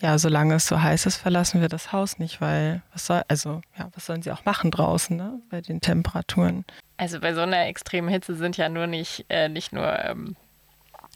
ja, 0.00 0.18
solange 0.18 0.54
es 0.56 0.66
so 0.66 0.82
heiß 0.82 1.06
ist, 1.06 1.16
verlassen 1.16 1.60
wir 1.60 1.68
das 1.68 1.92
Haus 1.92 2.18
nicht, 2.18 2.40
weil 2.40 2.82
was 2.92 3.06
soll, 3.06 3.22
also 3.28 3.62
ja, 3.78 3.88
was 3.94 4.04
sollen 4.04 4.20
sie 4.20 4.32
auch 4.32 4.44
machen 4.44 4.72
draußen, 4.72 5.16
ne? 5.16 5.40
Bei 5.48 5.60
den 5.60 5.80
Temperaturen. 5.80 6.64
Also 6.96 7.20
bei 7.20 7.34
so 7.34 7.40
einer 7.40 7.66
extremen 7.66 8.08
Hitze 8.08 8.34
sind 8.34 8.56
ja 8.56 8.68
nur 8.68 8.88
nicht, 8.88 9.24
äh, 9.28 9.48
nicht 9.48 9.72
nur 9.72 9.98
ähm, 10.04 10.36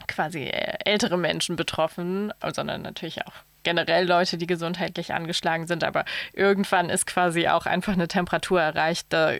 quasi 0.06 0.44
äh, 0.44 0.78
ältere 0.84 1.18
Menschen 1.18 1.56
betroffen, 1.56 2.32
sondern 2.54 2.82
natürlich 2.82 3.26
auch 3.26 3.32
generell 3.66 4.06
Leute, 4.06 4.38
die 4.38 4.46
gesundheitlich 4.46 5.12
angeschlagen 5.12 5.66
sind. 5.66 5.82
Aber 5.82 6.04
irgendwann 6.32 6.88
ist 6.88 7.04
quasi 7.04 7.48
auch 7.48 7.66
einfach 7.66 7.94
eine 7.94 8.06
Temperatur 8.06 8.62
erreicht, 8.62 9.08
da 9.08 9.32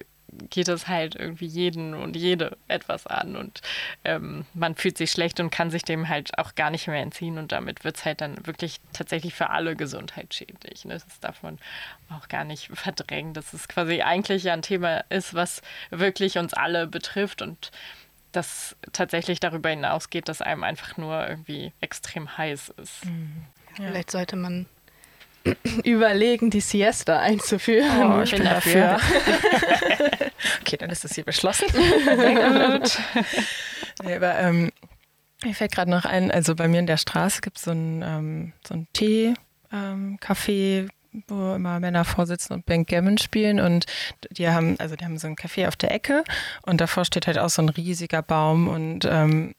geht 0.51 0.67
es 0.67 0.89
halt 0.89 1.15
irgendwie 1.15 1.47
jeden 1.47 1.95
und 1.95 2.17
jede 2.17 2.59
etwas 2.67 3.07
an 3.07 3.37
und 3.37 3.63
ähm, 4.05 4.45
man 4.53 4.75
fühlt 4.75 4.99
sich 4.99 5.13
schlecht 5.13 5.39
und 5.39 5.51
kann 5.51 5.71
sich 5.71 5.85
dem 5.85 6.09
halt 6.09 6.37
auch 6.39 6.57
gar 6.57 6.71
nicht 6.71 6.89
mehr 6.89 7.01
entziehen 7.01 7.39
und 7.39 7.53
damit 7.53 7.85
wird 7.85 7.97
es 7.97 8.05
halt 8.05 8.21
dann 8.21 8.45
wirklich 8.45 8.81
tatsächlich 8.93 9.35
für 9.35 9.51
alle 9.51 9.77
gesundheitsschädlich. 9.77 10.85
Ne? 10.85 10.95
Das 10.95 11.21
darf 11.21 11.45
man 11.45 11.59
auch 12.11 12.27
gar 12.29 12.43
nicht 12.43 12.69
verdrängen, 12.75 13.33
dass 13.33 13.55
es 13.55 13.69
quasi 13.69 14.03
eigentlich 14.03 14.43
ja 14.43 14.53
ein 14.53 14.63
Thema 14.63 15.05
ist, 15.09 15.33
was 15.33 15.63
wirklich 15.91 16.37
uns 16.37 16.53
alle 16.53 16.89
betrifft 16.89 17.41
und 17.41 17.71
das 18.33 18.77
tatsächlich 18.93 19.41
darüber 19.41 19.71
hinausgeht, 19.71 20.29
dass 20.29 20.43
einem 20.43 20.65
einfach 20.65 20.97
nur 20.97 21.27
irgendwie 21.27 21.73
extrem 21.81 22.37
heiß 22.37 22.75
ist. 22.77 23.07
Ja. 23.79 23.89
Vielleicht 23.89 24.11
sollte 24.11 24.37
man 24.37 24.67
überlegen, 25.85 26.51
die 26.51 26.61
Siesta 26.61 27.21
einzuführen. 27.21 28.13
Oh, 28.13 28.23
ich 28.23 28.31
bin 28.31 28.45
dafür. 28.45 28.99
okay, 30.61 30.77
dann 30.77 30.91
ist 30.91 31.05
das 31.05 31.15
hier 31.15 31.25
beschlossen. 31.25 31.67
Sehr 31.71 32.79
gut. 32.79 32.99
Nee, 34.03 34.17
aber 34.17 34.39
ähm, 34.39 34.71
mir 35.45 35.55
fällt 35.55 35.73
gerade 35.73 35.91
noch 35.91 36.05
ein, 36.05 36.31
also 36.31 36.55
bei 36.55 36.69
mir 36.69 36.81
in 36.81 36.87
der 36.87 36.97
Straße 36.97 37.41
gibt 37.41 37.59
so 37.59 37.71
es 37.71 37.77
ähm, 37.77 38.53
so 38.67 38.75
ein 38.75 38.87
Tee-Café, 38.93 40.89
wo 41.29 41.55
immer 41.55 41.81
Männer 41.81 42.05
vorsitzen 42.05 42.55
und 42.55 42.67
Backgammon 42.67 43.19
spielen 43.19 43.61
und 43.61 43.87
die 44.31 44.49
haben, 44.49 44.79
also 44.79 44.97
die 44.97 45.05
haben 45.05 45.19
so 45.19 45.27
ein 45.27 45.37
Café 45.37 45.69
auf 45.69 45.77
der 45.77 45.93
Ecke 45.93 46.25
und 46.63 46.81
davor 46.81 47.05
steht 47.05 47.27
halt 47.27 47.39
auch 47.39 47.49
so 47.49 47.63
ein 47.63 47.69
riesiger 47.69 48.23
Baum 48.23 48.69
und 48.69 49.07
ähm, 49.11 49.55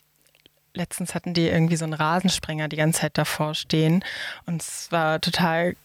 letztens 0.78 1.16
hatten 1.16 1.34
die 1.34 1.48
irgendwie 1.48 1.76
so 1.76 1.86
einen 1.86 1.94
Rasensprenger 1.94 2.68
die 2.68 2.78
ganze 2.78 3.02
Zeit 3.02 3.18
davor 3.18 3.54
stehen. 3.54 4.04
Und 4.46 4.62
es 4.62 4.92
war 4.92 5.20
total 5.20 5.76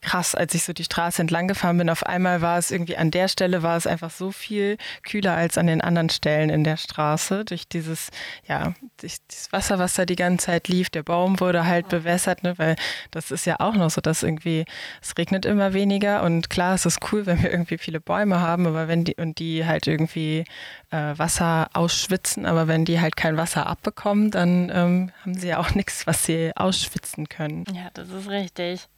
krass, 0.00 0.34
als 0.34 0.54
ich 0.54 0.64
so 0.64 0.72
die 0.72 0.84
Straße 0.84 1.20
entlang 1.20 1.48
gefahren 1.48 1.78
bin. 1.78 1.90
Auf 1.90 2.04
einmal 2.04 2.40
war 2.40 2.58
es 2.58 2.70
irgendwie 2.70 2.96
an 2.96 3.10
der 3.10 3.28
Stelle 3.28 3.62
war 3.62 3.76
es 3.76 3.86
einfach 3.86 4.10
so 4.10 4.32
viel 4.32 4.78
kühler 5.02 5.34
als 5.34 5.58
an 5.58 5.66
den 5.66 5.80
anderen 5.80 6.08
Stellen 6.08 6.50
in 6.50 6.64
der 6.64 6.76
Straße 6.76 7.44
durch 7.44 7.68
dieses 7.68 8.10
ja 8.46 8.74
durch 8.98 9.18
dieses 9.30 9.52
Wasser, 9.52 9.78
was 9.78 9.94
da 9.94 10.06
die 10.06 10.16
ganze 10.16 10.46
Zeit 10.46 10.68
lief. 10.68 10.90
Der 10.90 11.02
Baum 11.02 11.40
wurde 11.40 11.66
halt 11.66 11.88
bewässert, 11.88 12.42
ne, 12.42 12.56
weil 12.58 12.76
das 13.10 13.30
ist 13.30 13.44
ja 13.44 13.60
auch 13.60 13.74
noch 13.74 13.90
so, 13.90 14.00
dass 14.00 14.22
irgendwie 14.22 14.64
es 15.02 15.16
regnet 15.18 15.44
immer 15.44 15.74
weniger 15.74 16.22
und 16.22 16.50
klar, 16.50 16.74
es 16.74 16.86
ist 16.86 17.12
cool, 17.12 17.26
wenn 17.26 17.42
wir 17.42 17.50
irgendwie 17.50 17.78
viele 17.78 18.00
Bäume 18.00 18.40
haben, 18.40 18.66
aber 18.66 18.88
wenn 18.88 19.04
die 19.04 19.16
und 19.16 19.38
die 19.38 19.66
halt 19.66 19.86
irgendwie 19.86 20.44
äh, 20.90 21.18
Wasser 21.18 21.68
ausschwitzen, 21.74 22.46
aber 22.46 22.68
wenn 22.68 22.84
die 22.84 23.00
halt 23.00 23.16
kein 23.16 23.36
Wasser 23.36 23.66
abbekommen, 23.66 24.30
dann 24.30 24.70
ähm, 24.74 25.12
haben 25.22 25.34
sie 25.34 25.48
ja 25.48 25.58
auch 25.58 25.70
nichts, 25.74 26.06
was 26.06 26.24
sie 26.24 26.52
ausschwitzen 26.56 27.28
können. 27.28 27.64
Ja, 27.74 27.90
das 27.92 28.08
ist 28.08 28.28
richtig. 28.28 28.88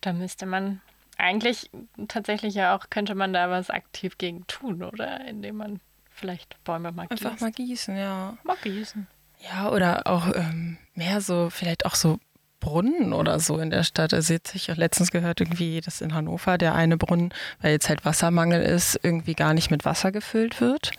Da 0.00 0.12
müsste 0.12 0.46
man 0.46 0.80
eigentlich 1.18 1.70
tatsächlich 2.08 2.54
ja 2.54 2.74
auch, 2.76 2.88
könnte 2.90 3.14
man 3.14 3.32
da 3.32 3.50
was 3.50 3.70
aktiv 3.70 4.16
gegen 4.18 4.46
tun, 4.46 4.82
oder? 4.82 5.26
Indem 5.26 5.56
man 5.56 5.80
vielleicht 6.10 6.62
Bäume 6.64 6.92
mal 6.92 7.06
Einfach 7.08 7.30
gießt. 7.30 7.40
mal 7.42 7.52
gießen, 7.52 7.96
ja. 7.96 8.36
mal 8.44 8.56
gießen. 8.62 9.06
Ja, 9.38 9.70
oder 9.70 10.06
auch 10.06 10.34
ähm, 10.34 10.78
mehr 10.94 11.20
so, 11.20 11.48
vielleicht 11.50 11.86
auch 11.86 11.94
so 11.94 12.18
Brunnen 12.60 13.14
oder 13.14 13.40
so 13.40 13.58
in 13.58 13.70
der 13.70 13.84
Stadt. 13.84 14.12
Also 14.12 14.34
jetzt 14.34 14.48
habe 14.50 14.58
ich 14.58 14.70
auch 14.70 14.76
letztens 14.76 15.10
gehört, 15.10 15.40
irgendwie, 15.40 15.80
dass 15.80 16.02
in 16.02 16.14
Hannover 16.14 16.58
der 16.58 16.74
eine 16.74 16.98
Brunnen, 16.98 17.32
weil 17.60 17.72
jetzt 17.72 17.88
halt 17.88 18.04
Wassermangel 18.04 18.62
ist, 18.62 19.00
irgendwie 19.02 19.34
gar 19.34 19.54
nicht 19.54 19.70
mit 19.70 19.86
Wasser 19.86 20.12
gefüllt 20.12 20.60
wird. 20.60 20.92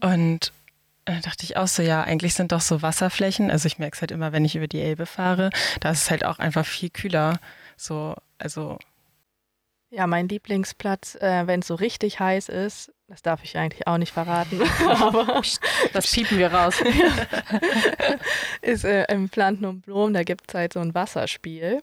Und 0.00 0.52
da 1.06 1.14
dachte 1.20 1.44
ich 1.44 1.56
auch 1.56 1.68
so, 1.68 1.82
ja, 1.82 2.02
eigentlich 2.02 2.34
sind 2.34 2.52
doch 2.52 2.60
so 2.60 2.82
Wasserflächen, 2.82 3.50
also 3.50 3.66
ich 3.66 3.78
merke 3.78 3.94
es 3.94 4.00
halt 4.02 4.10
immer, 4.10 4.32
wenn 4.32 4.44
ich 4.44 4.56
über 4.56 4.66
die 4.66 4.80
Elbe 4.82 5.06
fahre, 5.06 5.50
da 5.80 5.90
ist 5.90 6.02
es 6.02 6.10
halt 6.10 6.24
auch 6.24 6.38
einfach 6.38 6.66
viel 6.66 6.90
kühler. 6.90 7.38
So, 7.76 8.14
also 8.38 8.78
Ja, 9.90 10.06
mein 10.06 10.28
Lieblingsplatz, 10.28 11.14
äh, 11.16 11.46
wenn 11.46 11.60
es 11.60 11.66
so 11.66 11.74
richtig 11.74 12.20
heiß 12.20 12.48
ist, 12.48 12.92
das 13.08 13.22
darf 13.22 13.44
ich 13.44 13.56
eigentlich 13.56 13.86
auch 13.86 13.98
nicht 13.98 14.12
verraten, 14.12 14.60
aber 14.88 15.42
Das 15.92 16.10
piepen 16.10 16.38
wir 16.38 16.52
raus. 16.52 16.82
ist 18.62 18.84
äh, 18.84 19.04
im 19.12 19.28
Planten 19.28 19.64
und 19.64 19.82
Blumen, 19.82 20.14
da 20.14 20.24
gibt 20.24 20.44
es 20.48 20.54
halt 20.54 20.72
so 20.72 20.80
ein 20.80 20.94
Wasserspiel. 20.94 21.82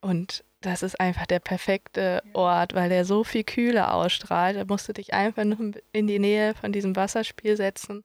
Und 0.00 0.44
das 0.60 0.82
ist 0.82 0.98
einfach 0.98 1.26
der 1.26 1.40
perfekte 1.40 2.22
Ort, 2.32 2.74
weil 2.74 2.88
der 2.88 3.04
so 3.04 3.22
viel 3.22 3.44
Kühle 3.44 3.92
ausstrahlt. 3.92 4.56
Da 4.56 4.64
musst 4.64 4.88
du 4.88 4.92
dich 4.92 5.14
einfach 5.14 5.44
nur 5.44 5.72
in 5.92 6.06
die 6.06 6.18
Nähe 6.18 6.54
von 6.54 6.72
diesem 6.72 6.96
Wasserspiel 6.96 7.56
setzen. 7.56 8.02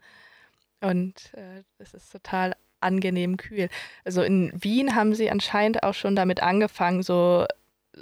Und 0.81 1.33
äh, 1.33 1.63
es 1.77 1.93
ist 1.93 2.11
total 2.11 2.55
angenehm 2.81 3.37
kühl. 3.37 3.69
Also 4.05 4.21
in 4.21 4.51
Wien 4.55 4.95
haben 4.95 5.15
sie 5.15 5.29
anscheinend 5.29 5.83
auch 5.83 5.93
schon 5.93 6.15
damit 6.15 6.41
angefangen, 6.41 7.03
so, 7.03 7.45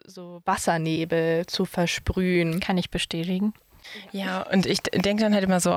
so 0.05 0.41
Wassernebel 0.45 1.45
zu 1.47 1.65
versprühen. 1.65 2.59
Kann 2.59 2.77
ich 2.77 2.89
bestätigen. 2.89 3.53
Ja, 4.11 4.41
und 4.41 4.65
ich 4.65 4.81
denke 4.83 5.23
dann 5.23 5.33
halt 5.33 5.43
immer 5.43 5.59
so, 5.59 5.71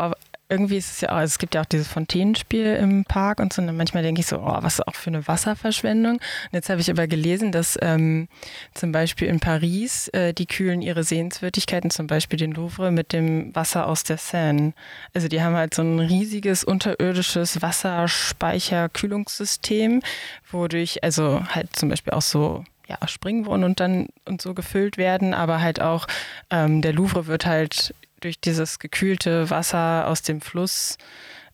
irgendwie 0.51 0.77
ist 0.77 0.91
es 0.91 1.01
ja 1.01 1.11
auch, 1.11 1.17
also 1.17 1.31
es 1.31 1.39
gibt 1.39 1.55
ja 1.55 1.63
auch 1.63 1.67
dieses 1.67 1.87
Fontänenspiel 1.89 2.77
im 2.77 3.05
Park 3.05 3.41
und 3.41 3.53
so. 3.53 3.63
Und 3.63 3.77
manchmal 3.77 4.03
denke 4.03 4.21
ich 4.21 4.27
so, 4.27 4.39
oh, 4.39 4.59
was 4.61 4.81
auch 4.81 4.95
für 4.95 5.11
eine 5.11 5.29
Wasserverschwendung. 5.29 6.15
Und 6.15 6.53
jetzt 6.53 6.69
habe 6.69 6.81
ich 6.81 6.91
aber 6.91 7.07
gelesen, 7.07 7.53
dass 7.53 7.79
ähm, 7.81 8.27
zum 8.75 8.91
Beispiel 8.93 9.29
in 9.29 9.41
Paris, 9.41 10.09
äh, 10.09 10.35
die 10.35 10.47
kühlen 10.47 10.83
ihre 10.83 11.05
Sehenswürdigkeiten, 11.05 11.91
zum 11.91 12.09
Beispiel 12.09 12.39
den 12.39 12.53
Louvre, 12.53 12.91
mit 12.91 13.13
dem 13.13 13.55
Wasser 13.55 13.87
aus 13.87 14.03
der 14.05 14.17
Seine. 14.19 14.73
Also 15.15 15.29
die 15.29 15.43
haben 15.43 15.55
halt 15.55 15.75
so 15.75 15.83
ein 15.83 16.01
riesiges 16.01 16.65
unterirdisches 16.65 17.63
Wasserspeicherkühlungssystem, 17.63 20.03
wodurch 20.51 21.05
also 21.05 21.43
halt 21.49 21.77
zum 21.77 21.91
Beispiel 21.91 22.13
auch 22.13 22.23
so 22.23 22.65
ja, 22.91 22.99
Springbrunnen 23.07 23.65
und 23.65 23.79
dann 23.79 24.09
und 24.25 24.43
so 24.43 24.53
gefüllt 24.53 24.99
werden, 24.99 25.33
aber 25.33 25.61
halt 25.61 25.81
auch 25.81 26.09
ähm, 26.51 26.83
der 26.83 26.93
Louvre 26.93 27.29
wird 27.29 27.47
halt 27.47 27.95
durch 28.21 28.41
dieses 28.41 28.79
gekühlte 28.79 29.51
Wasser 29.51 30.07
aus 30.07 30.23
dem 30.23 30.41
Fluss 30.41 30.99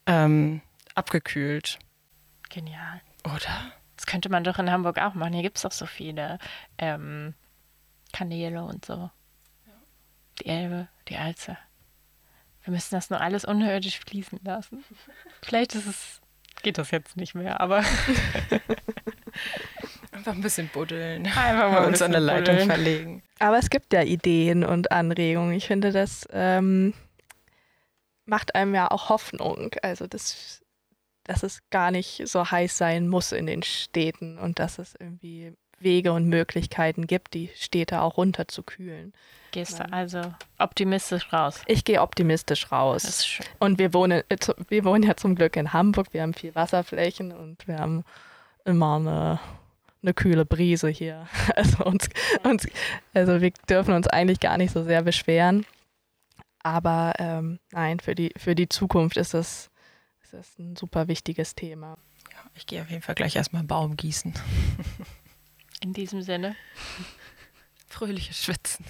ähm, 0.06 0.60
abgekühlt. 0.94 1.78
Genial. 2.48 3.00
Oder? 3.24 3.72
Das 3.96 4.06
könnte 4.06 4.28
man 4.28 4.44
doch 4.44 4.58
in 4.58 4.70
Hamburg 4.70 4.98
auch 4.98 5.14
machen. 5.14 5.32
Hier 5.32 5.42
gibt 5.42 5.56
es 5.56 5.62
doch 5.62 5.72
so 5.72 5.86
viele 5.86 6.38
ähm, 6.78 7.34
Kanäle 8.12 8.62
und 8.62 8.84
so. 8.84 9.10
Die 10.40 10.46
Elbe, 10.46 10.88
die 11.08 11.16
Alze. 11.16 11.56
Wir 12.62 12.72
müssen 12.72 12.94
das 12.94 13.10
nur 13.10 13.20
alles 13.20 13.44
unterirdisch 13.44 14.00
fließen 14.00 14.40
lassen. 14.42 14.84
Vielleicht 15.42 15.74
ist 15.74 15.86
es, 15.86 16.20
geht 16.62 16.78
das 16.78 16.90
jetzt 16.90 17.16
nicht 17.16 17.34
mehr, 17.34 17.60
aber. 17.60 17.82
Einfach 20.16 20.32
ein 20.32 20.40
bisschen 20.40 20.68
buddeln. 20.68 21.26
Einfach 21.26 21.70
mal 21.70 21.84
uns 21.86 22.00
an 22.00 22.12
der 22.12 22.20
Leitung 22.20 22.56
buddeln. 22.56 22.70
verlegen. 22.70 23.22
Aber 23.38 23.58
es 23.58 23.68
gibt 23.68 23.92
ja 23.92 24.02
Ideen 24.02 24.64
und 24.64 24.90
Anregungen. 24.90 25.52
Ich 25.52 25.66
finde, 25.66 25.92
das 25.92 26.26
ähm, 26.32 26.94
macht 28.24 28.54
einem 28.54 28.74
ja 28.74 28.90
auch 28.90 29.10
Hoffnung. 29.10 29.74
Also, 29.82 30.06
das, 30.06 30.62
dass 31.24 31.42
es 31.42 31.60
gar 31.70 31.90
nicht 31.90 32.22
so 32.26 32.50
heiß 32.50 32.78
sein 32.78 33.08
muss 33.08 33.32
in 33.32 33.46
den 33.46 33.62
Städten 33.62 34.38
und 34.38 34.58
dass 34.58 34.78
es 34.78 34.94
irgendwie 34.98 35.52
Wege 35.78 36.12
und 36.12 36.26
Möglichkeiten 36.26 37.06
gibt, 37.06 37.34
die 37.34 37.50
Städte 37.54 38.00
auch 38.00 38.16
runterzukühlen. 38.16 39.12
Gehst 39.50 39.78
du 39.78 39.92
also 39.92 40.22
optimistisch 40.58 41.30
raus? 41.32 41.60
Ich 41.66 41.84
gehe 41.84 42.00
optimistisch 42.00 42.72
raus. 42.72 43.02
Das 43.02 43.18
ist 43.18 43.26
schön. 43.26 43.46
Und 43.58 43.78
wir 43.78 43.92
wohnen, 43.92 44.22
äh, 44.30 44.36
wir 44.68 44.84
wohnen 44.84 45.02
ja 45.02 45.16
zum 45.16 45.34
Glück 45.34 45.56
in 45.56 45.74
Hamburg. 45.74 46.08
Wir 46.12 46.22
haben 46.22 46.32
viel 46.34 46.54
Wasserflächen 46.54 47.32
und 47.32 47.68
wir 47.68 47.78
haben 47.78 48.04
immer 48.64 48.96
eine 48.96 49.40
eine 50.02 50.14
kühle 50.14 50.44
Brise 50.44 50.88
hier. 50.88 51.26
Also, 51.56 51.84
uns, 51.84 52.08
uns, 52.42 52.66
also 53.14 53.40
wir 53.40 53.52
dürfen 53.68 53.94
uns 53.94 54.06
eigentlich 54.06 54.40
gar 54.40 54.58
nicht 54.58 54.72
so 54.72 54.84
sehr 54.84 55.02
beschweren. 55.02 55.64
Aber 56.62 57.14
ähm, 57.18 57.60
nein, 57.70 58.00
für 58.00 58.14
die, 58.14 58.32
für 58.36 58.54
die 58.54 58.68
Zukunft 58.68 59.16
ist 59.16 59.34
das, 59.34 59.70
ist 60.22 60.32
das 60.32 60.58
ein 60.58 60.76
super 60.76 61.08
wichtiges 61.08 61.54
Thema. 61.54 61.96
Ja, 62.32 62.38
ich 62.54 62.66
gehe 62.66 62.82
auf 62.82 62.90
jeden 62.90 63.02
Fall 63.02 63.14
gleich 63.14 63.36
erstmal 63.36 63.62
Baum 63.62 63.96
gießen. 63.96 64.34
In 65.82 65.92
diesem 65.92 66.22
Sinne. 66.22 66.56
Fröhliches 67.88 68.42
Schwitzen. 68.42 68.84